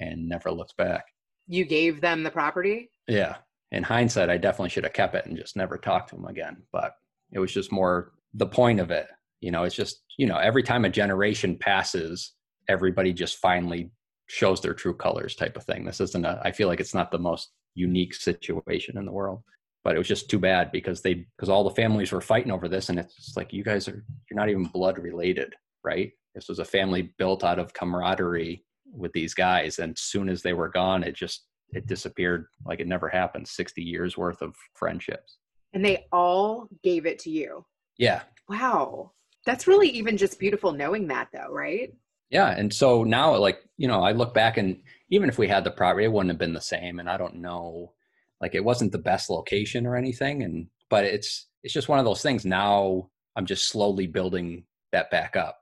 and 0.00 0.28
never 0.28 0.50
looked 0.50 0.76
back. 0.76 1.04
You 1.46 1.64
gave 1.64 2.00
them 2.00 2.22
the 2.22 2.30
property? 2.30 2.90
Yeah. 3.06 3.36
In 3.72 3.82
hindsight, 3.82 4.30
I 4.30 4.38
definitely 4.38 4.70
should 4.70 4.84
have 4.84 4.92
kept 4.92 5.14
it 5.14 5.26
and 5.26 5.36
just 5.36 5.56
never 5.56 5.76
talked 5.76 6.10
to 6.10 6.16
them 6.16 6.26
again. 6.26 6.62
But 6.72 6.92
it 7.32 7.38
was 7.38 7.52
just 7.52 7.72
more 7.72 8.12
the 8.34 8.46
point 8.46 8.80
of 8.80 8.90
it. 8.90 9.08
You 9.40 9.50
know, 9.50 9.64
it's 9.64 9.74
just, 9.74 10.02
you 10.16 10.26
know, 10.26 10.38
every 10.38 10.62
time 10.62 10.84
a 10.84 10.90
generation 10.90 11.56
passes, 11.58 12.34
everybody 12.68 13.12
just 13.12 13.38
finally 13.38 13.90
shows 14.28 14.60
their 14.60 14.74
true 14.74 14.94
colors 14.94 15.34
type 15.34 15.56
of 15.56 15.64
thing. 15.64 15.84
This 15.84 16.00
isn't 16.00 16.24
a 16.24 16.40
I 16.44 16.52
feel 16.52 16.68
like 16.68 16.80
it's 16.80 16.94
not 16.94 17.10
the 17.10 17.18
most 17.18 17.50
unique 17.74 18.14
situation 18.14 18.98
in 18.98 19.04
the 19.04 19.12
world. 19.12 19.42
But 19.84 19.94
it 19.94 19.98
was 19.98 20.08
just 20.08 20.28
too 20.28 20.38
bad 20.38 20.70
because 20.72 21.00
they 21.00 21.26
because 21.36 21.48
all 21.48 21.64
the 21.64 21.70
families 21.70 22.12
were 22.12 22.20
fighting 22.20 22.52
over 22.52 22.68
this 22.68 22.88
and 22.88 22.98
it's 22.98 23.36
like 23.36 23.52
you 23.52 23.64
guys 23.64 23.88
are 23.88 24.04
you're 24.30 24.38
not 24.38 24.48
even 24.48 24.64
blood 24.64 24.98
related, 24.98 25.54
right? 25.84 26.12
This 26.34 26.48
was 26.48 26.58
a 26.58 26.64
family 26.64 27.12
built 27.18 27.44
out 27.44 27.58
of 27.58 27.72
camaraderie 27.72 28.64
with 28.92 29.12
these 29.12 29.34
guys 29.34 29.78
and 29.78 29.92
as 29.92 30.00
soon 30.00 30.28
as 30.28 30.42
they 30.42 30.52
were 30.52 30.68
gone 30.68 31.02
it 31.02 31.14
just 31.14 31.44
it 31.70 31.86
disappeared 31.86 32.46
like 32.64 32.80
it 32.80 32.86
never 32.86 33.08
happened 33.08 33.46
60 33.46 33.82
years 33.82 34.16
worth 34.16 34.40
of 34.40 34.54
friendships. 34.74 35.38
And 35.74 35.84
they 35.84 36.06
all 36.12 36.68
gave 36.82 37.04
it 37.04 37.18
to 37.20 37.30
you? 37.30 37.66
Yeah. 37.98 38.22
Wow. 38.48 39.12
That's 39.44 39.66
really 39.66 39.88
even 39.90 40.16
just 40.16 40.38
beautiful 40.38 40.72
knowing 40.72 41.08
that 41.08 41.28
though 41.32 41.52
right? 41.52 41.92
Yeah 42.30 42.50
and 42.50 42.72
so 42.72 43.04
now 43.04 43.36
like 43.36 43.60
you 43.78 43.88
know 43.88 44.02
i 44.02 44.12
look 44.12 44.34
back 44.34 44.58
and 44.58 44.82
even 45.10 45.28
if 45.28 45.38
we 45.38 45.48
had 45.48 45.64
the 45.64 45.70
property 45.70 46.04
it 46.04 46.12
wouldn't 46.12 46.30
have 46.30 46.38
been 46.38 46.52
the 46.52 46.60
same 46.60 46.98
and 46.98 47.08
i 47.08 47.16
don't 47.16 47.36
know 47.36 47.92
like 48.40 48.54
it 48.54 48.64
wasn't 48.64 48.92
the 48.92 48.98
best 48.98 49.30
location 49.30 49.86
or 49.86 49.96
anything 49.96 50.42
and 50.42 50.66
but 50.90 51.04
it's 51.04 51.46
it's 51.62 51.74
just 51.74 51.88
one 51.88 51.98
of 51.98 52.04
those 52.04 52.22
things 52.22 52.44
now 52.44 53.08
i'm 53.36 53.46
just 53.46 53.68
slowly 53.68 54.06
building 54.06 54.64
that 54.92 55.10
back 55.10 55.36
up. 55.36 55.58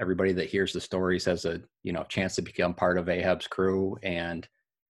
Everybody 0.00 0.32
that 0.32 0.48
hears 0.48 0.72
the 0.72 0.80
stories 0.80 1.24
has 1.26 1.44
a 1.44 1.60
you 1.82 1.92
know 1.92 2.04
chance 2.04 2.34
to 2.36 2.42
become 2.42 2.74
part 2.74 2.98
of 2.98 3.08
ahab's 3.08 3.46
crew 3.46 3.96
and 4.02 4.48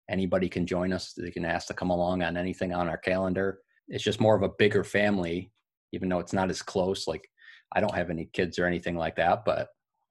anybody 0.08 0.48
can 0.48 0.66
join 0.66 0.92
us 0.92 1.14
they 1.16 1.30
can 1.30 1.44
ask 1.44 1.68
to 1.68 1.74
come 1.74 1.90
along 1.90 2.22
on 2.22 2.36
anything 2.36 2.72
on 2.72 2.88
our 2.88 2.98
calendar. 2.98 3.60
It's 3.88 4.04
just 4.04 4.20
more 4.20 4.36
of 4.36 4.42
a 4.42 4.54
bigger 4.58 4.84
family 4.84 5.50
even 5.92 6.08
though 6.08 6.20
it's 6.20 6.32
not 6.32 6.50
as 6.50 6.62
close 6.62 7.08
like 7.08 7.28
i 7.72 7.80
don't 7.80 7.94
have 7.94 8.10
any 8.10 8.26
kids 8.32 8.58
or 8.58 8.66
anything 8.66 8.96
like 8.96 9.16
that 9.16 9.44
but 9.44 9.58
a 9.58 9.68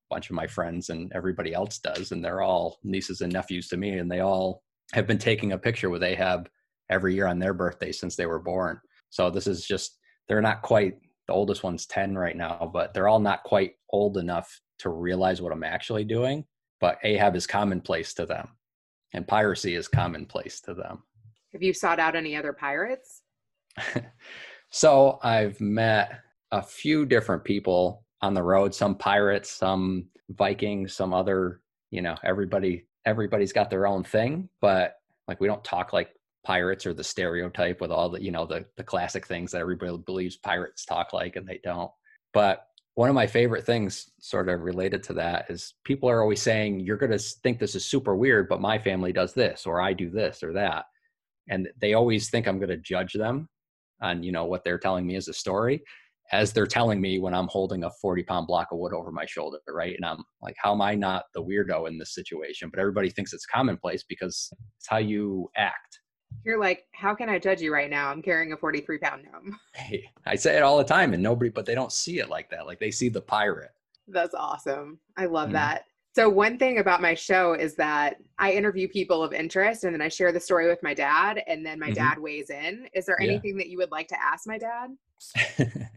bunch 0.09 0.29
of 0.29 0.35
my 0.35 0.47
friends 0.47 0.89
and 0.89 1.09
everybody 1.15 1.53
else 1.53 1.79
does 1.79 2.11
and 2.11 2.25
they're 2.25 2.41
all 2.41 2.79
nieces 2.83 3.21
and 3.21 3.31
nephews 3.31 3.69
to 3.69 3.77
me 3.77 3.91
and 3.99 4.11
they 4.11 4.19
all 4.19 4.61
have 4.91 5.07
been 5.07 5.17
taking 5.17 5.53
a 5.53 5.57
picture 5.57 5.89
with 5.89 6.03
ahab 6.03 6.49
every 6.89 7.13
year 7.15 7.27
on 7.27 7.39
their 7.39 7.53
birthday 7.53 7.91
since 7.91 8.15
they 8.15 8.25
were 8.25 8.39
born 8.39 8.79
so 9.09 9.29
this 9.29 9.47
is 9.47 9.65
just 9.65 9.97
they're 10.27 10.41
not 10.41 10.61
quite 10.61 10.95
the 11.27 11.33
oldest 11.33 11.63
one's 11.63 11.85
10 11.85 12.15
right 12.15 12.37
now 12.37 12.69
but 12.73 12.93
they're 12.93 13.07
all 13.07 13.19
not 13.19 13.43
quite 13.43 13.73
old 13.91 14.17
enough 14.17 14.59
to 14.79 14.89
realize 14.89 15.41
what 15.41 15.51
I'm 15.51 15.63
actually 15.63 16.03
doing. 16.03 16.45
But 16.81 16.97
Ahab 17.03 17.35
is 17.35 17.45
commonplace 17.45 18.13
to 18.15 18.25
them, 18.25 18.47
and 19.13 19.27
piracy 19.27 19.75
is 19.75 19.87
commonplace 19.87 20.61
to 20.61 20.73
them. 20.73 21.03
Have 21.51 21.61
you 21.61 21.73
sought 21.73 21.99
out 21.99 22.15
any 22.15 22.35
other 22.35 22.53
pirates? 22.53 23.21
so 24.71 25.19
I've 25.21 25.59
met 25.59 26.21
a 26.51 26.61
few 26.61 27.05
different 27.05 27.43
people 27.43 28.05
on 28.21 28.33
the 28.33 28.43
road, 28.43 28.73
some 28.73 28.95
pirates, 28.95 29.51
some 29.51 30.07
Vikings, 30.29 30.93
some 30.93 31.13
other, 31.13 31.61
you 31.91 32.01
know, 32.01 32.15
everybody 32.23 32.85
everybody's 33.05 33.53
got 33.53 33.69
their 33.69 33.87
own 33.87 34.03
thing, 34.03 34.47
but 34.61 34.95
like 35.27 35.39
we 35.39 35.47
don't 35.47 35.63
talk 35.63 35.93
like 35.93 36.11
pirates 36.49 36.87
or 36.87 36.95
the 36.95 37.03
stereotype 37.03 37.79
with 37.79 37.91
all 37.91 38.09
the, 38.09 38.23
you 38.23 38.31
know, 38.31 38.43
the 38.43 38.65
the 38.75 38.83
classic 38.83 39.27
things 39.27 39.51
that 39.51 39.61
everybody 39.61 39.95
believes 40.03 40.35
pirates 40.35 40.83
talk 40.83 41.13
like 41.13 41.35
and 41.35 41.47
they 41.47 41.59
don't. 41.63 41.91
But 42.33 42.65
one 42.95 43.07
of 43.07 43.13
my 43.13 43.27
favorite 43.27 43.67
things 43.67 44.09
sort 44.19 44.49
of 44.49 44.61
related 44.61 45.03
to 45.03 45.13
that 45.13 45.45
is 45.51 45.75
people 45.83 46.09
are 46.09 46.23
always 46.23 46.41
saying 46.41 46.79
you're 46.79 46.97
going 46.97 47.11
to 47.11 47.19
think 47.19 47.59
this 47.59 47.75
is 47.75 47.85
super 47.85 48.15
weird 48.15 48.49
but 48.49 48.61
my 48.61 48.79
family 48.79 49.13
does 49.13 49.31
this 49.35 49.67
or 49.67 49.79
i 49.79 49.93
do 49.93 50.09
this 50.09 50.41
or 50.41 50.51
that. 50.53 50.85
And 51.51 51.69
they 51.79 51.93
always 51.93 52.31
think 52.31 52.47
i'm 52.47 52.57
going 52.57 52.69
to 52.69 52.77
judge 52.77 53.13
them 53.13 53.47
on 54.01 54.23
you 54.23 54.31
know 54.31 54.45
what 54.45 54.63
they're 54.63 54.79
telling 54.79 55.05
me 55.05 55.15
as 55.17 55.27
a 55.27 55.33
story 55.33 55.83
as 56.31 56.51
they're 56.51 56.75
telling 56.77 56.99
me 56.99 57.19
when 57.19 57.35
i'm 57.35 57.47
holding 57.47 57.83
a 57.83 57.91
40 58.01 58.23
pound 58.23 58.47
block 58.47 58.69
of 58.71 58.79
wood 58.79 58.93
over 58.93 59.11
my 59.11 59.27
shoulder 59.27 59.59
right? 59.67 59.95
And 59.95 60.03
i'm 60.03 60.23
like 60.41 60.55
how 60.57 60.73
am 60.73 60.81
i 60.81 60.95
not 60.95 61.25
the 61.35 61.43
weirdo 61.43 61.87
in 61.87 61.99
this 61.99 62.15
situation? 62.15 62.71
But 62.71 62.79
everybody 62.79 63.11
thinks 63.11 63.33
it's 63.33 63.45
commonplace 63.45 64.03
because 64.09 64.51
it's 64.79 64.87
how 64.89 64.97
you 64.97 65.47
act 65.55 65.98
you're 66.43 66.59
like, 66.59 66.85
how 66.91 67.13
can 67.15 67.29
I 67.29 67.39
judge 67.39 67.61
you 67.61 67.73
right 67.73 67.89
now? 67.89 68.09
I'm 68.09 68.21
carrying 68.21 68.53
a 68.53 68.57
43 68.57 68.97
pound 68.97 69.23
gnome. 69.23 69.59
Hey, 69.73 70.09
I 70.25 70.35
say 70.35 70.57
it 70.57 70.63
all 70.63 70.77
the 70.77 70.83
time, 70.83 71.13
and 71.13 71.23
nobody, 71.23 71.49
but 71.49 71.65
they 71.65 71.75
don't 71.75 71.91
see 71.91 72.19
it 72.19 72.29
like 72.29 72.49
that. 72.49 72.65
Like 72.65 72.79
they 72.79 72.91
see 72.91 73.09
the 73.09 73.21
pirate. 73.21 73.71
That's 74.07 74.33
awesome. 74.33 74.99
I 75.17 75.25
love 75.25 75.47
mm-hmm. 75.47 75.53
that. 75.53 75.85
So, 76.15 76.27
one 76.27 76.57
thing 76.57 76.79
about 76.79 77.01
my 77.01 77.13
show 77.13 77.53
is 77.53 77.75
that 77.75 78.17
I 78.39 78.51
interview 78.51 78.87
people 78.87 79.23
of 79.23 79.31
interest 79.31 79.83
and 79.83 79.93
then 79.93 80.01
I 80.01 80.09
share 80.09 80.31
the 80.31 80.39
story 80.39 80.67
with 80.67 80.81
my 80.83 80.93
dad, 80.93 81.41
and 81.47 81.65
then 81.65 81.79
my 81.79 81.87
mm-hmm. 81.87 81.95
dad 81.95 82.19
weighs 82.19 82.49
in. 82.49 82.87
Is 82.93 83.05
there 83.05 83.17
yeah. 83.19 83.29
anything 83.29 83.57
that 83.57 83.69
you 83.69 83.77
would 83.77 83.91
like 83.91 84.07
to 84.09 84.21
ask 84.21 84.47
my 84.47 84.57
dad? 84.57 84.89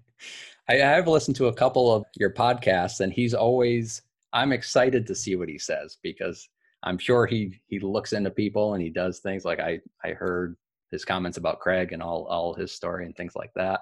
I 0.68 0.74
have 0.74 1.08
listened 1.08 1.36
to 1.36 1.46
a 1.46 1.54
couple 1.54 1.92
of 1.92 2.04
your 2.16 2.32
podcasts, 2.32 3.00
and 3.00 3.12
he's 3.12 3.34
always, 3.34 4.02
I'm 4.32 4.52
excited 4.52 5.06
to 5.06 5.14
see 5.14 5.34
what 5.34 5.48
he 5.48 5.58
says 5.58 5.98
because 6.02 6.48
I'm 6.82 6.98
sure 6.98 7.26
he 7.26 7.60
he 7.68 7.78
looks 7.78 8.12
into 8.12 8.30
people 8.30 8.74
and 8.74 8.82
he 8.82 8.90
does 8.90 9.20
things 9.20 9.44
like 9.44 9.60
I 9.60 9.80
I 10.04 10.10
heard 10.10 10.56
his 10.90 11.04
comments 11.04 11.38
about 11.38 11.60
Craig 11.60 11.92
and 11.92 12.02
all 12.02 12.26
all 12.26 12.54
his 12.54 12.72
story 12.72 13.06
and 13.06 13.16
things 13.16 13.34
like 13.36 13.52
that. 13.56 13.80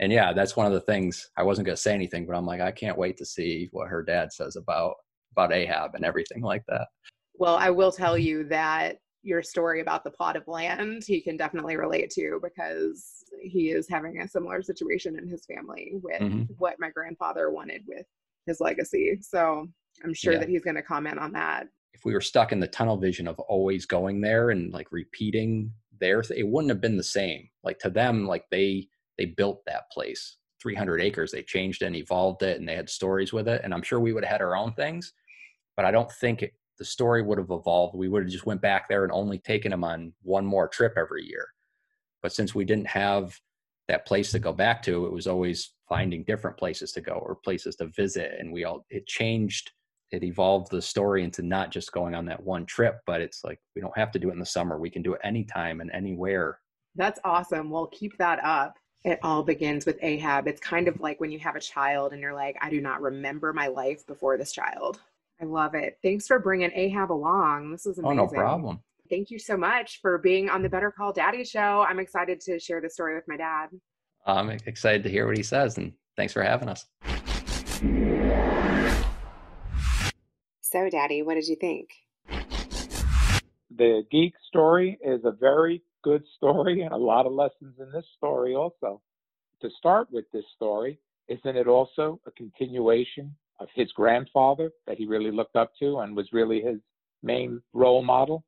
And 0.00 0.12
yeah, 0.12 0.32
that's 0.32 0.56
one 0.56 0.66
of 0.66 0.72
the 0.72 0.80
things 0.80 1.28
I 1.36 1.42
wasn't 1.42 1.66
going 1.66 1.76
to 1.76 1.82
say 1.82 1.92
anything, 1.92 2.26
but 2.26 2.36
I'm 2.36 2.46
like 2.46 2.60
I 2.60 2.72
can't 2.72 2.98
wait 2.98 3.16
to 3.18 3.26
see 3.26 3.68
what 3.72 3.88
her 3.88 4.02
dad 4.02 4.32
says 4.32 4.56
about 4.56 4.94
about 5.32 5.52
Ahab 5.52 5.94
and 5.94 6.04
everything 6.04 6.42
like 6.52 6.64
that. 6.68 6.88
Well, 7.34 7.56
I 7.56 7.70
will 7.70 7.92
tell 7.92 8.18
you 8.18 8.44
that 8.44 8.98
your 9.22 9.42
story 9.42 9.80
about 9.80 10.04
the 10.04 10.10
plot 10.10 10.36
of 10.36 10.46
land 10.46 11.02
he 11.04 11.20
can 11.20 11.36
definitely 11.36 11.76
relate 11.76 12.08
to 12.08 12.40
because 12.42 13.24
he 13.42 13.70
is 13.70 13.88
having 13.88 14.20
a 14.20 14.28
similar 14.28 14.62
situation 14.62 15.18
in 15.18 15.28
his 15.28 15.44
family 15.44 15.92
with 16.02 16.20
mm-hmm. 16.20 16.44
what 16.56 16.76
my 16.78 16.88
grandfather 16.90 17.50
wanted 17.50 17.82
with 17.86 18.06
his 18.46 18.60
legacy. 18.60 19.18
So 19.20 19.66
I'm 20.04 20.14
sure 20.14 20.34
yeah. 20.34 20.38
that 20.38 20.48
he's 20.48 20.64
going 20.64 20.76
to 20.76 20.82
comment 20.82 21.18
on 21.18 21.32
that 21.32 21.66
if 21.92 22.04
we 22.04 22.14
were 22.14 22.20
stuck 22.20 22.52
in 22.52 22.60
the 22.60 22.66
tunnel 22.66 22.96
vision 22.96 23.26
of 23.26 23.38
always 23.40 23.86
going 23.86 24.20
there 24.20 24.50
and 24.50 24.72
like 24.72 24.88
repeating 24.90 25.72
there 26.00 26.22
it 26.30 26.46
wouldn't 26.46 26.70
have 26.70 26.80
been 26.80 26.96
the 26.96 27.02
same. 27.02 27.48
Like 27.64 27.78
to 27.80 27.90
them 27.90 28.26
like 28.26 28.44
they 28.50 28.88
they 29.16 29.26
built 29.26 29.62
that 29.66 29.90
place. 29.90 30.36
300 30.60 31.00
acres 31.00 31.30
they 31.30 31.42
changed 31.44 31.82
and 31.82 31.94
evolved 31.94 32.42
it 32.42 32.58
and 32.58 32.68
they 32.68 32.74
had 32.74 32.90
stories 32.90 33.32
with 33.32 33.46
it 33.46 33.60
and 33.62 33.72
i'm 33.72 33.80
sure 33.80 34.00
we 34.00 34.12
would 34.12 34.24
have 34.24 34.32
had 34.32 34.42
our 34.42 34.56
own 34.56 34.72
things 34.72 35.12
but 35.76 35.84
i 35.84 35.90
don't 35.92 36.10
think 36.10 36.42
it, 36.42 36.52
the 36.78 36.84
story 36.84 37.22
would 37.22 37.38
have 37.38 37.50
evolved. 37.50 37.96
We 37.96 38.08
would 38.08 38.22
have 38.22 38.32
just 38.32 38.46
went 38.46 38.62
back 38.62 38.88
there 38.88 39.02
and 39.02 39.12
only 39.12 39.38
taken 39.38 39.70
them 39.70 39.84
on 39.84 40.12
one 40.22 40.46
more 40.46 40.68
trip 40.68 40.94
every 40.96 41.24
year. 41.24 41.48
But 42.22 42.32
since 42.32 42.54
we 42.54 42.64
didn't 42.64 42.86
have 42.86 43.38
that 43.88 44.06
place 44.06 44.30
to 44.32 44.38
go 44.38 44.52
back 44.52 44.82
to 44.82 45.06
it 45.06 45.12
was 45.12 45.26
always 45.26 45.72
finding 45.88 46.22
different 46.24 46.58
places 46.58 46.92
to 46.92 47.00
go 47.00 47.14
or 47.14 47.36
places 47.36 47.74
to 47.76 47.86
visit 47.86 48.32
and 48.38 48.52
we 48.52 48.64
all 48.64 48.84
it 48.90 49.06
changed 49.06 49.70
it 50.10 50.22
evolved 50.22 50.70
the 50.70 50.82
story 50.82 51.22
into 51.22 51.42
not 51.42 51.70
just 51.70 51.92
going 51.92 52.14
on 52.14 52.24
that 52.26 52.42
one 52.42 52.66
trip, 52.66 53.00
but 53.06 53.20
it's 53.20 53.44
like 53.44 53.60
we 53.74 53.82
don't 53.82 53.96
have 53.96 54.10
to 54.12 54.18
do 54.18 54.30
it 54.30 54.32
in 54.32 54.38
the 54.38 54.46
summer. 54.46 54.78
We 54.78 54.90
can 54.90 55.02
do 55.02 55.14
it 55.14 55.20
anytime 55.22 55.80
and 55.80 55.90
anywhere. 55.92 56.60
That's 56.96 57.20
awesome. 57.24 57.70
Well, 57.70 57.86
keep 57.86 58.16
that 58.18 58.42
up. 58.44 58.78
It 59.04 59.20
all 59.22 59.42
begins 59.42 59.86
with 59.86 59.98
Ahab. 60.02 60.48
It's 60.48 60.60
kind 60.60 60.88
of 60.88 61.00
like 61.00 61.20
when 61.20 61.30
you 61.30 61.38
have 61.38 61.56
a 61.56 61.60
child 61.60 62.12
and 62.12 62.20
you're 62.20 62.34
like, 62.34 62.56
I 62.60 62.70
do 62.70 62.80
not 62.80 63.00
remember 63.00 63.52
my 63.52 63.68
life 63.68 64.06
before 64.06 64.36
this 64.36 64.52
child. 64.52 65.00
I 65.40 65.44
love 65.44 65.74
it. 65.74 65.98
Thanks 66.02 66.26
for 66.26 66.40
bringing 66.40 66.72
Ahab 66.74 67.12
along. 67.12 67.70
This 67.70 67.86
is 67.86 67.98
amazing. 67.98 68.18
Oh, 68.18 68.24
no 68.24 68.28
problem. 68.28 68.80
Thank 69.08 69.30
you 69.30 69.38
so 69.38 69.56
much 69.56 70.00
for 70.02 70.18
being 70.18 70.50
on 70.50 70.62
the 70.62 70.68
Better 70.68 70.90
Call 70.90 71.12
Daddy 71.12 71.44
show. 71.44 71.86
I'm 71.88 72.00
excited 72.00 72.40
to 72.40 72.58
share 72.58 72.80
the 72.80 72.90
story 72.90 73.14
with 73.14 73.24
my 73.28 73.36
dad. 73.36 73.68
I'm 74.26 74.50
excited 74.50 75.04
to 75.04 75.08
hear 75.08 75.26
what 75.26 75.36
he 75.36 75.42
says, 75.42 75.78
and 75.78 75.92
thanks 76.16 76.32
for 76.32 76.42
having 76.42 76.68
us. 76.68 76.84
So, 80.70 80.90
Daddy, 80.90 81.22
what 81.22 81.36
did 81.36 81.48
you 81.48 81.56
think? 81.56 81.88
The 83.74 84.02
geek 84.10 84.34
story 84.48 84.98
is 85.02 85.24
a 85.24 85.30
very 85.30 85.82
good 86.04 86.22
story 86.36 86.82
and 86.82 86.92
a 86.92 86.96
lot 86.96 87.24
of 87.24 87.32
lessons 87.32 87.76
in 87.80 87.90
this 87.90 88.04
story 88.18 88.54
also. 88.54 89.00
To 89.62 89.70
start 89.78 90.08
with 90.12 90.26
this 90.30 90.44
story, 90.54 90.98
isn't 91.26 91.56
it 91.56 91.68
also 91.68 92.20
a 92.26 92.30
continuation 92.32 93.34
of 93.60 93.68
his 93.74 93.90
grandfather 93.92 94.70
that 94.86 94.98
he 94.98 95.06
really 95.06 95.30
looked 95.30 95.56
up 95.56 95.72
to 95.78 96.00
and 96.00 96.14
was 96.14 96.28
really 96.34 96.60
his 96.60 96.80
main 97.22 97.62
role 97.72 98.02
model? 98.02 98.44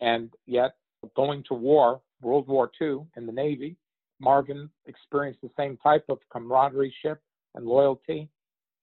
And 0.00 0.32
yet, 0.46 0.74
going 1.14 1.44
to 1.50 1.54
war, 1.54 2.00
World 2.20 2.48
War 2.48 2.68
II 2.82 3.06
in 3.16 3.26
the 3.26 3.32
Navy, 3.32 3.76
Marvin 4.18 4.70
experienced 4.86 5.40
the 5.40 5.50
same 5.56 5.76
type 5.76 6.04
of 6.08 6.18
camaraderie 6.32 6.94
ship 7.00 7.22
and 7.54 7.64
loyalty, 7.64 8.28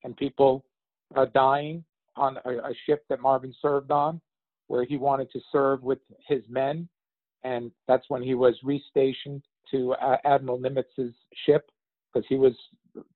and 0.06 0.16
people 0.16 0.64
uh, 1.18 1.26
dying 1.34 1.84
on 2.16 2.38
a, 2.46 2.50
a 2.50 2.74
ship 2.86 3.04
that 3.10 3.22
Marvin 3.22 3.54
served 3.62 3.92
on, 3.92 4.22
where 4.68 4.84
he 4.84 4.98
wanted 4.98 5.32
to 5.32 5.40
serve 5.52 5.84
with 5.84 6.00
his 6.28 6.44
men, 6.50 6.88
and 7.44 7.72
that's 7.88 8.06
when 8.10 8.22
he 8.22 8.36
was 8.36 8.56
restationed 8.64 9.42
to 9.72 9.94
uh, 9.94 10.18
Admiral 10.26 10.60
Nimitz's 10.60 11.14
ship 11.46 11.70
because 12.14 12.26
he 12.28 12.36
was 12.36 12.54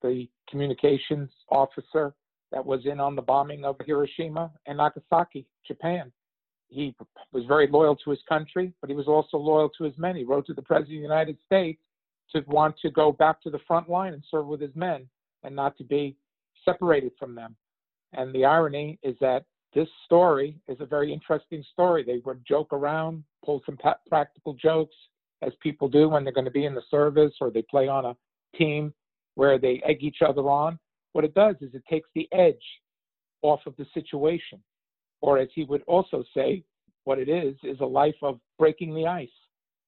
the 0.01 0.27
communications 0.49 1.29
officer 1.49 2.13
that 2.51 2.65
was 2.65 2.85
in 2.85 2.99
on 2.99 3.15
the 3.15 3.21
bombing 3.21 3.65
of 3.65 3.75
Hiroshima 3.85 4.51
and 4.65 4.77
Nagasaki, 4.77 5.45
Japan. 5.67 6.11
He 6.67 6.95
was 7.31 7.43
very 7.45 7.67
loyal 7.67 7.95
to 7.97 8.09
his 8.09 8.19
country, 8.27 8.73
but 8.81 8.89
he 8.89 8.95
was 8.95 9.07
also 9.07 9.37
loyal 9.37 9.69
to 9.77 9.83
his 9.83 9.97
men. 9.97 10.15
He 10.15 10.23
wrote 10.23 10.47
to 10.47 10.53
the 10.53 10.61
President 10.61 10.97
of 10.97 11.01
the 11.01 11.07
United 11.07 11.37
States 11.45 11.81
to 12.33 12.43
want 12.47 12.75
to 12.79 12.89
go 12.89 13.11
back 13.11 13.41
to 13.43 13.49
the 13.49 13.59
front 13.67 13.89
line 13.89 14.13
and 14.13 14.23
serve 14.31 14.47
with 14.47 14.61
his 14.61 14.75
men 14.75 15.07
and 15.43 15.55
not 15.55 15.77
to 15.77 15.83
be 15.83 16.15
separated 16.63 17.11
from 17.19 17.35
them. 17.35 17.55
And 18.15 18.33
the 18.33 18.45
irony 18.45 18.97
is 19.03 19.15
that 19.21 19.45
this 19.73 19.89
story 20.05 20.57
is 20.67 20.77
a 20.79 20.85
very 20.85 21.11
interesting 21.11 21.63
story. 21.73 22.03
They 22.03 22.21
would 22.25 22.45
joke 22.47 22.71
around, 22.71 23.23
pull 23.43 23.61
some 23.65 23.77
pa- 23.77 23.99
practical 24.07 24.53
jokes, 24.53 24.95
as 25.41 25.51
people 25.61 25.89
do 25.89 26.07
when 26.09 26.23
they're 26.23 26.33
going 26.33 26.45
to 26.45 26.51
be 26.51 26.65
in 26.65 26.73
the 26.73 26.81
service 26.89 27.33
or 27.41 27.51
they 27.51 27.61
play 27.63 27.87
on 27.87 28.05
a 28.05 28.15
team 28.57 28.93
where 29.35 29.59
they 29.59 29.81
egg 29.85 29.97
each 30.01 30.21
other 30.25 30.49
on. 30.49 30.79
What 31.11 31.25
it 31.25 31.33
does 31.33 31.55
is 31.61 31.73
it 31.73 31.83
takes 31.89 32.09
the 32.15 32.27
edge 32.31 32.55
off 33.41 33.59
of 33.65 33.75
the 33.77 33.85
situation. 33.93 34.61
Or 35.21 35.37
as 35.37 35.49
he 35.53 35.65
would 35.65 35.81
also 35.87 36.23
say, 36.33 36.63
what 37.03 37.19
it 37.19 37.29
is, 37.29 37.55
is 37.63 37.79
a 37.81 37.85
life 37.85 38.15
of 38.21 38.39
breaking 38.57 38.95
the 38.95 39.07
ice, 39.07 39.27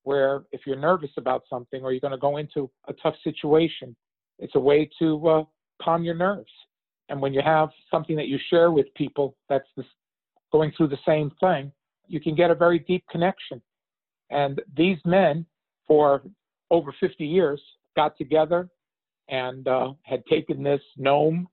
where 0.03 0.43
if 0.51 0.61
you're 0.65 0.75
nervous 0.75 1.09
about 1.17 1.43
something 1.49 1.81
or 1.83 1.91
you're 1.91 2.01
going 2.01 2.11
to 2.11 2.17
go 2.17 2.37
into 2.37 2.69
a 2.87 2.93
tough 2.93 3.15
situation, 3.23 3.95
it's 4.39 4.55
a 4.55 4.59
way 4.59 4.89
to 4.99 5.27
uh, 5.27 5.43
calm 5.81 6.03
your 6.03 6.15
nerves. 6.15 6.51
And 7.09 7.21
when 7.21 7.33
you 7.33 7.41
have 7.43 7.69
something 7.89 8.15
that 8.15 8.27
you 8.27 8.37
share 8.49 8.71
with 8.71 8.93
people 8.95 9.35
that's 9.49 9.67
this, 9.75 9.85
going 10.51 10.71
through 10.75 10.87
the 10.87 10.97
same 11.05 11.31
thing, 11.39 11.71
you 12.07 12.19
can 12.19 12.35
get 12.35 12.51
a 12.51 12.55
very 12.55 12.79
deep 12.79 13.03
connection. 13.09 13.61
And 14.29 14.61
these 14.75 14.97
men, 15.05 15.45
for 15.87 16.21
over 16.71 16.93
50 16.99 17.25
years, 17.25 17.61
got 17.95 18.17
together 18.17 18.69
and 19.29 19.67
uh, 19.67 19.93
had 20.03 20.25
taken 20.25 20.63
this 20.63 20.81
gnome 20.97 21.47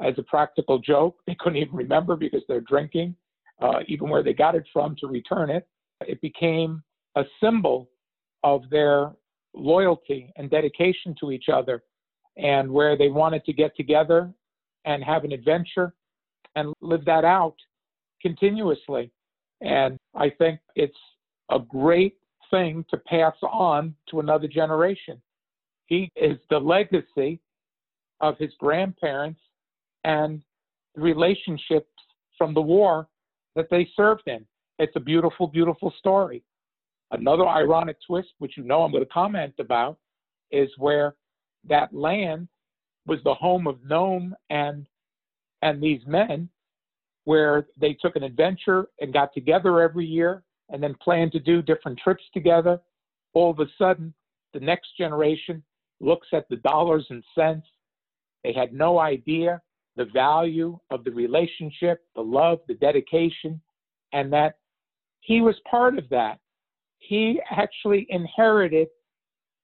as 0.00 0.14
a 0.18 0.22
practical 0.22 0.78
joke. 0.78 1.16
They 1.26 1.36
couldn't 1.38 1.58
even 1.58 1.74
remember 1.74 2.16
because 2.16 2.42
they're 2.48 2.60
drinking, 2.60 3.14
uh, 3.60 3.80
even 3.86 4.08
where 4.08 4.22
they 4.22 4.32
got 4.32 4.54
it 4.54 4.64
from 4.72 4.96
to 4.96 5.06
return 5.06 5.50
it. 5.50 5.66
It 6.06 6.20
became 6.20 6.82
a 7.16 7.24
symbol 7.42 7.90
of 8.44 8.62
their 8.70 9.12
loyalty 9.54 10.32
and 10.36 10.50
dedication 10.50 11.14
to 11.20 11.32
each 11.32 11.48
other 11.52 11.82
and 12.36 12.70
where 12.70 12.96
they 12.96 13.08
wanted 13.08 13.44
to 13.44 13.52
get 13.52 13.76
together 13.76 14.30
and 14.88 15.04
have 15.04 15.22
an 15.22 15.32
adventure 15.32 15.92
and 16.56 16.72
live 16.80 17.04
that 17.04 17.24
out 17.24 17.54
continuously. 18.22 19.12
And 19.60 19.98
I 20.16 20.30
think 20.30 20.60
it's 20.74 20.96
a 21.50 21.58
great 21.58 22.16
thing 22.50 22.84
to 22.90 22.96
pass 22.96 23.34
on 23.42 23.94
to 24.10 24.20
another 24.20 24.48
generation. 24.48 25.20
He 25.86 26.10
is 26.16 26.38
the 26.48 26.58
legacy 26.58 27.38
of 28.20 28.36
his 28.38 28.50
grandparents 28.58 29.40
and 30.04 30.40
the 30.94 31.02
relationships 31.02 31.90
from 32.38 32.54
the 32.54 32.62
war 32.62 33.08
that 33.56 33.68
they 33.70 33.86
served 33.94 34.22
in. 34.26 34.44
It's 34.78 34.96
a 34.96 35.00
beautiful, 35.00 35.48
beautiful 35.48 35.92
story. 35.98 36.42
Another 37.10 37.46
ironic 37.46 37.96
twist, 38.06 38.28
which 38.38 38.56
you 38.56 38.64
know 38.64 38.82
I'm 38.82 38.92
going 38.92 39.04
to 39.04 39.10
comment 39.10 39.54
about, 39.58 39.98
is 40.50 40.70
where 40.78 41.14
that 41.68 41.92
land 41.94 42.48
was 43.08 43.18
the 43.24 43.34
home 43.34 43.66
of 43.66 43.78
gnome 43.84 44.36
and 44.50 44.86
and 45.62 45.82
these 45.82 46.00
men, 46.06 46.48
where 47.24 47.66
they 47.76 47.94
took 47.94 48.14
an 48.14 48.22
adventure 48.22 48.86
and 49.00 49.12
got 49.12 49.34
together 49.34 49.80
every 49.80 50.06
year 50.06 50.44
and 50.68 50.80
then 50.80 50.94
planned 51.02 51.32
to 51.32 51.40
do 51.40 51.60
different 51.62 51.98
trips 51.98 52.22
together. 52.32 52.80
All 53.32 53.50
of 53.50 53.58
a 53.58 53.66
sudden, 53.76 54.14
the 54.54 54.60
next 54.60 54.96
generation 54.96 55.62
looks 56.00 56.28
at 56.32 56.48
the 56.48 56.56
dollars 56.56 57.06
and 57.10 57.24
cents. 57.34 57.66
They 58.44 58.52
had 58.52 58.72
no 58.72 59.00
idea 59.00 59.60
the 59.96 60.04
value 60.04 60.78
of 60.90 61.02
the 61.02 61.10
relationship, 61.10 62.04
the 62.14 62.22
love, 62.22 62.60
the 62.68 62.74
dedication, 62.74 63.60
and 64.12 64.32
that 64.32 64.58
he 65.20 65.40
was 65.40 65.56
part 65.68 65.98
of 65.98 66.08
that. 66.10 66.38
He 67.00 67.40
actually 67.50 68.06
inherited 68.10 68.88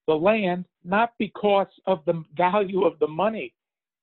the 0.07 0.13
land 0.13 0.65
not 0.83 1.13
because 1.19 1.67
of 1.87 2.03
the 2.05 2.23
value 2.37 2.85
of 2.85 2.97
the 2.99 3.07
money, 3.07 3.53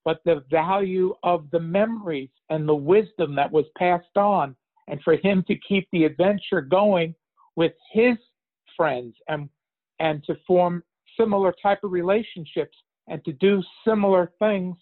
but 0.05 0.21
the 0.25 0.45
value 0.51 1.15
of 1.23 1.49
the 1.51 1.61
memories 1.61 2.31
and 2.51 2.69
the 2.69 2.75
wisdom 2.75 3.35
that 3.37 3.51
was 3.51 3.67
passed 3.77 4.17
on 4.17 4.57
and 4.89 5.01
for 5.03 5.17
him 5.17 5.45
to 5.47 5.55
keep 5.69 5.89
the 5.93 6.05
adventure 6.05 6.61
going 6.61 7.15
with 7.57 7.73
his 7.93 8.17
friends 8.77 9.15
and 9.29 9.49
and 10.01 10.25
to 10.25 10.35
form 10.47 10.83
similar 11.19 11.55
type 11.63 11.85
of 11.85 11.93
relationships 11.93 12.77
and 13.09 13.25
to 13.25 13.33
do 13.35 13.63
similar 13.87 14.33
things 14.39 14.77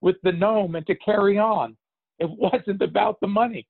with 0.00 0.16
the 0.22 0.32
gnome 0.32 0.76
and 0.76 0.86
to 0.86 0.94
carry 0.96 1.38
on. 1.38 1.76
It 2.18 2.30
wasn't 2.38 2.82
about 2.82 3.20
the 3.20 3.26
money. 3.26 3.66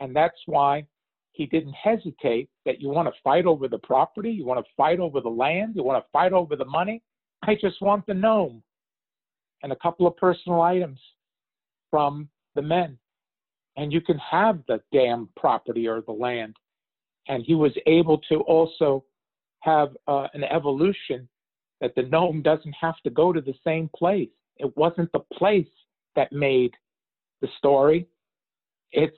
And 0.00 0.14
that's 0.14 0.38
why 0.46 0.86
he 1.36 1.46
didn't 1.46 1.74
hesitate 1.74 2.48
that 2.64 2.80
you 2.80 2.88
want 2.88 3.08
to 3.08 3.14
fight 3.22 3.46
over 3.46 3.68
the 3.68 3.78
property, 3.78 4.30
you 4.30 4.44
want 4.44 4.64
to 4.64 4.72
fight 4.76 5.00
over 5.00 5.20
the 5.20 5.28
land, 5.28 5.76
you 5.76 5.82
want 5.82 6.02
to 6.02 6.10
fight 6.12 6.32
over 6.32 6.56
the 6.56 6.64
money. 6.64 7.02
I 7.42 7.54
just 7.54 7.80
want 7.80 8.06
the 8.06 8.14
gnome 8.14 8.62
and 9.62 9.72
a 9.72 9.76
couple 9.76 10.06
of 10.06 10.16
personal 10.16 10.62
items 10.62 10.98
from 11.90 12.28
the 12.54 12.62
men 12.62 12.98
and 13.76 13.92
you 13.92 14.00
can 14.00 14.18
have 14.18 14.60
the 14.68 14.80
damn 14.92 15.28
property 15.36 15.86
or 15.86 16.00
the 16.00 16.12
land. 16.12 16.56
And 17.28 17.44
he 17.44 17.54
was 17.54 17.72
able 17.86 18.18
to 18.30 18.36
also 18.40 19.04
have 19.60 19.96
uh, 20.06 20.28
an 20.32 20.44
evolution 20.44 21.28
that 21.80 21.94
the 21.94 22.02
gnome 22.02 22.40
doesn't 22.42 22.74
have 22.80 22.96
to 23.04 23.10
go 23.10 23.32
to 23.32 23.40
the 23.40 23.54
same 23.64 23.90
place. 23.94 24.30
It 24.56 24.74
wasn't 24.76 25.12
the 25.12 25.24
place 25.34 25.68
that 26.14 26.32
made 26.32 26.72
the 27.42 27.48
story. 27.58 28.06
It's 28.92 29.16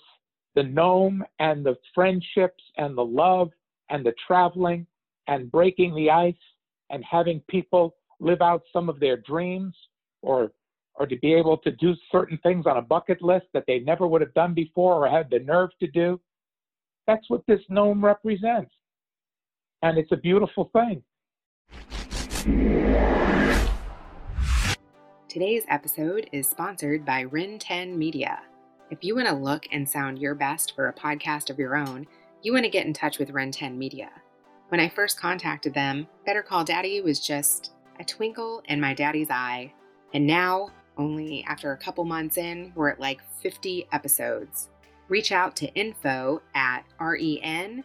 the 0.54 0.62
gnome 0.62 1.24
and 1.38 1.64
the 1.64 1.76
friendships 1.94 2.62
and 2.76 2.96
the 2.96 3.04
love 3.04 3.50
and 3.90 4.04
the 4.04 4.14
traveling 4.26 4.86
and 5.26 5.50
breaking 5.52 5.94
the 5.94 6.10
ice 6.10 6.34
and 6.90 7.04
having 7.04 7.40
people 7.48 7.94
live 8.20 8.40
out 8.42 8.62
some 8.72 8.88
of 8.88 8.98
their 9.00 9.16
dreams 9.16 9.74
or 10.22 10.52
or 10.94 11.06
to 11.06 11.16
be 11.18 11.32
able 11.32 11.56
to 11.56 11.70
do 11.72 11.94
certain 12.10 12.36
things 12.42 12.66
on 12.66 12.76
a 12.76 12.82
bucket 12.82 13.22
list 13.22 13.46
that 13.54 13.62
they 13.68 13.78
never 13.78 14.08
would 14.08 14.20
have 14.20 14.34
done 14.34 14.52
before 14.52 15.06
or 15.06 15.08
had 15.08 15.30
the 15.30 15.38
nerve 15.38 15.70
to 15.78 15.86
do. 15.86 16.20
That's 17.06 17.24
what 17.30 17.42
this 17.46 17.60
gnome 17.68 18.04
represents. 18.04 18.72
And 19.82 19.96
it's 19.96 20.10
a 20.10 20.16
beautiful 20.16 20.72
thing. 20.72 21.04
Today's 25.28 25.62
episode 25.68 26.28
is 26.32 26.48
sponsored 26.48 27.04
by 27.04 27.22
Ren 27.22 27.60
10 27.60 27.96
Media. 27.96 28.40
If 28.90 29.04
you 29.04 29.14
want 29.14 29.28
to 29.28 29.34
look 29.34 29.66
and 29.70 29.86
sound 29.86 30.18
your 30.18 30.34
best 30.34 30.74
for 30.74 30.88
a 30.88 30.94
podcast 30.94 31.50
of 31.50 31.58
your 31.58 31.76
own, 31.76 32.06
you 32.42 32.54
want 32.54 32.64
to 32.64 32.70
get 32.70 32.86
in 32.86 32.94
touch 32.94 33.18
with 33.18 33.30
Ren 33.30 33.50
10 33.50 33.78
Media. 33.78 34.08
When 34.68 34.80
I 34.80 34.88
first 34.88 35.20
contacted 35.20 35.74
them, 35.74 36.08
Better 36.24 36.42
Call 36.42 36.64
Daddy 36.64 37.02
was 37.02 37.20
just 37.20 37.72
a 38.00 38.04
twinkle 38.04 38.62
in 38.66 38.80
my 38.80 38.94
daddy's 38.94 39.28
eye. 39.30 39.74
And 40.14 40.26
now 40.26 40.70
only 40.96 41.44
after 41.44 41.72
a 41.72 41.76
couple 41.76 42.06
months 42.06 42.38
in, 42.38 42.72
we're 42.74 42.88
at 42.88 42.98
like 42.98 43.20
50 43.42 43.86
episodes. 43.92 44.70
Reach 45.08 45.32
out 45.32 45.54
to 45.56 45.70
info 45.74 46.40
at 46.54 46.84
ren10media 46.98 47.84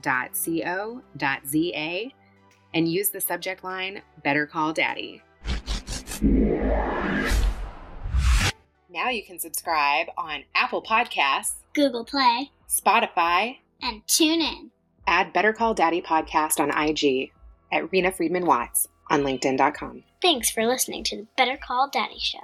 dot 0.00 0.30
co 0.34 1.02
dot 1.16 1.40
za 1.46 2.10
and 2.72 2.88
use 2.88 3.10
the 3.10 3.20
subject 3.20 3.62
line 3.64 4.00
Better 4.22 4.46
Call 4.46 4.72
Daddy. 4.72 5.22
Now 8.94 9.08
you 9.08 9.24
can 9.24 9.40
subscribe 9.40 10.06
on 10.16 10.44
Apple 10.54 10.80
Podcasts, 10.80 11.54
Google 11.74 12.04
Play, 12.04 12.52
Spotify, 12.68 13.56
and 13.82 14.06
tune 14.06 14.40
in. 14.40 14.70
Add 15.04 15.32
Better 15.32 15.52
Call 15.52 15.74
Daddy 15.74 16.00
podcast 16.00 16.60
on 16.60 16.70
IG 16.70 17.32
at 17.72 17.90
Rena 17.90 18.12
Friedman 18.12 18.46
Watts 18.46 18.86
on 19.10 19.22
LinkedIn.com. 19.22 20.04
Thanks 20.22 20.48
for 20.48 20.64
listening 20.64 21.02
to 21.04 21.16
the 21.16 21.26
Better 21.36 21.56
Call 21.56 21.90
Daddy 21.90 22.20
Show. 22.20 22.38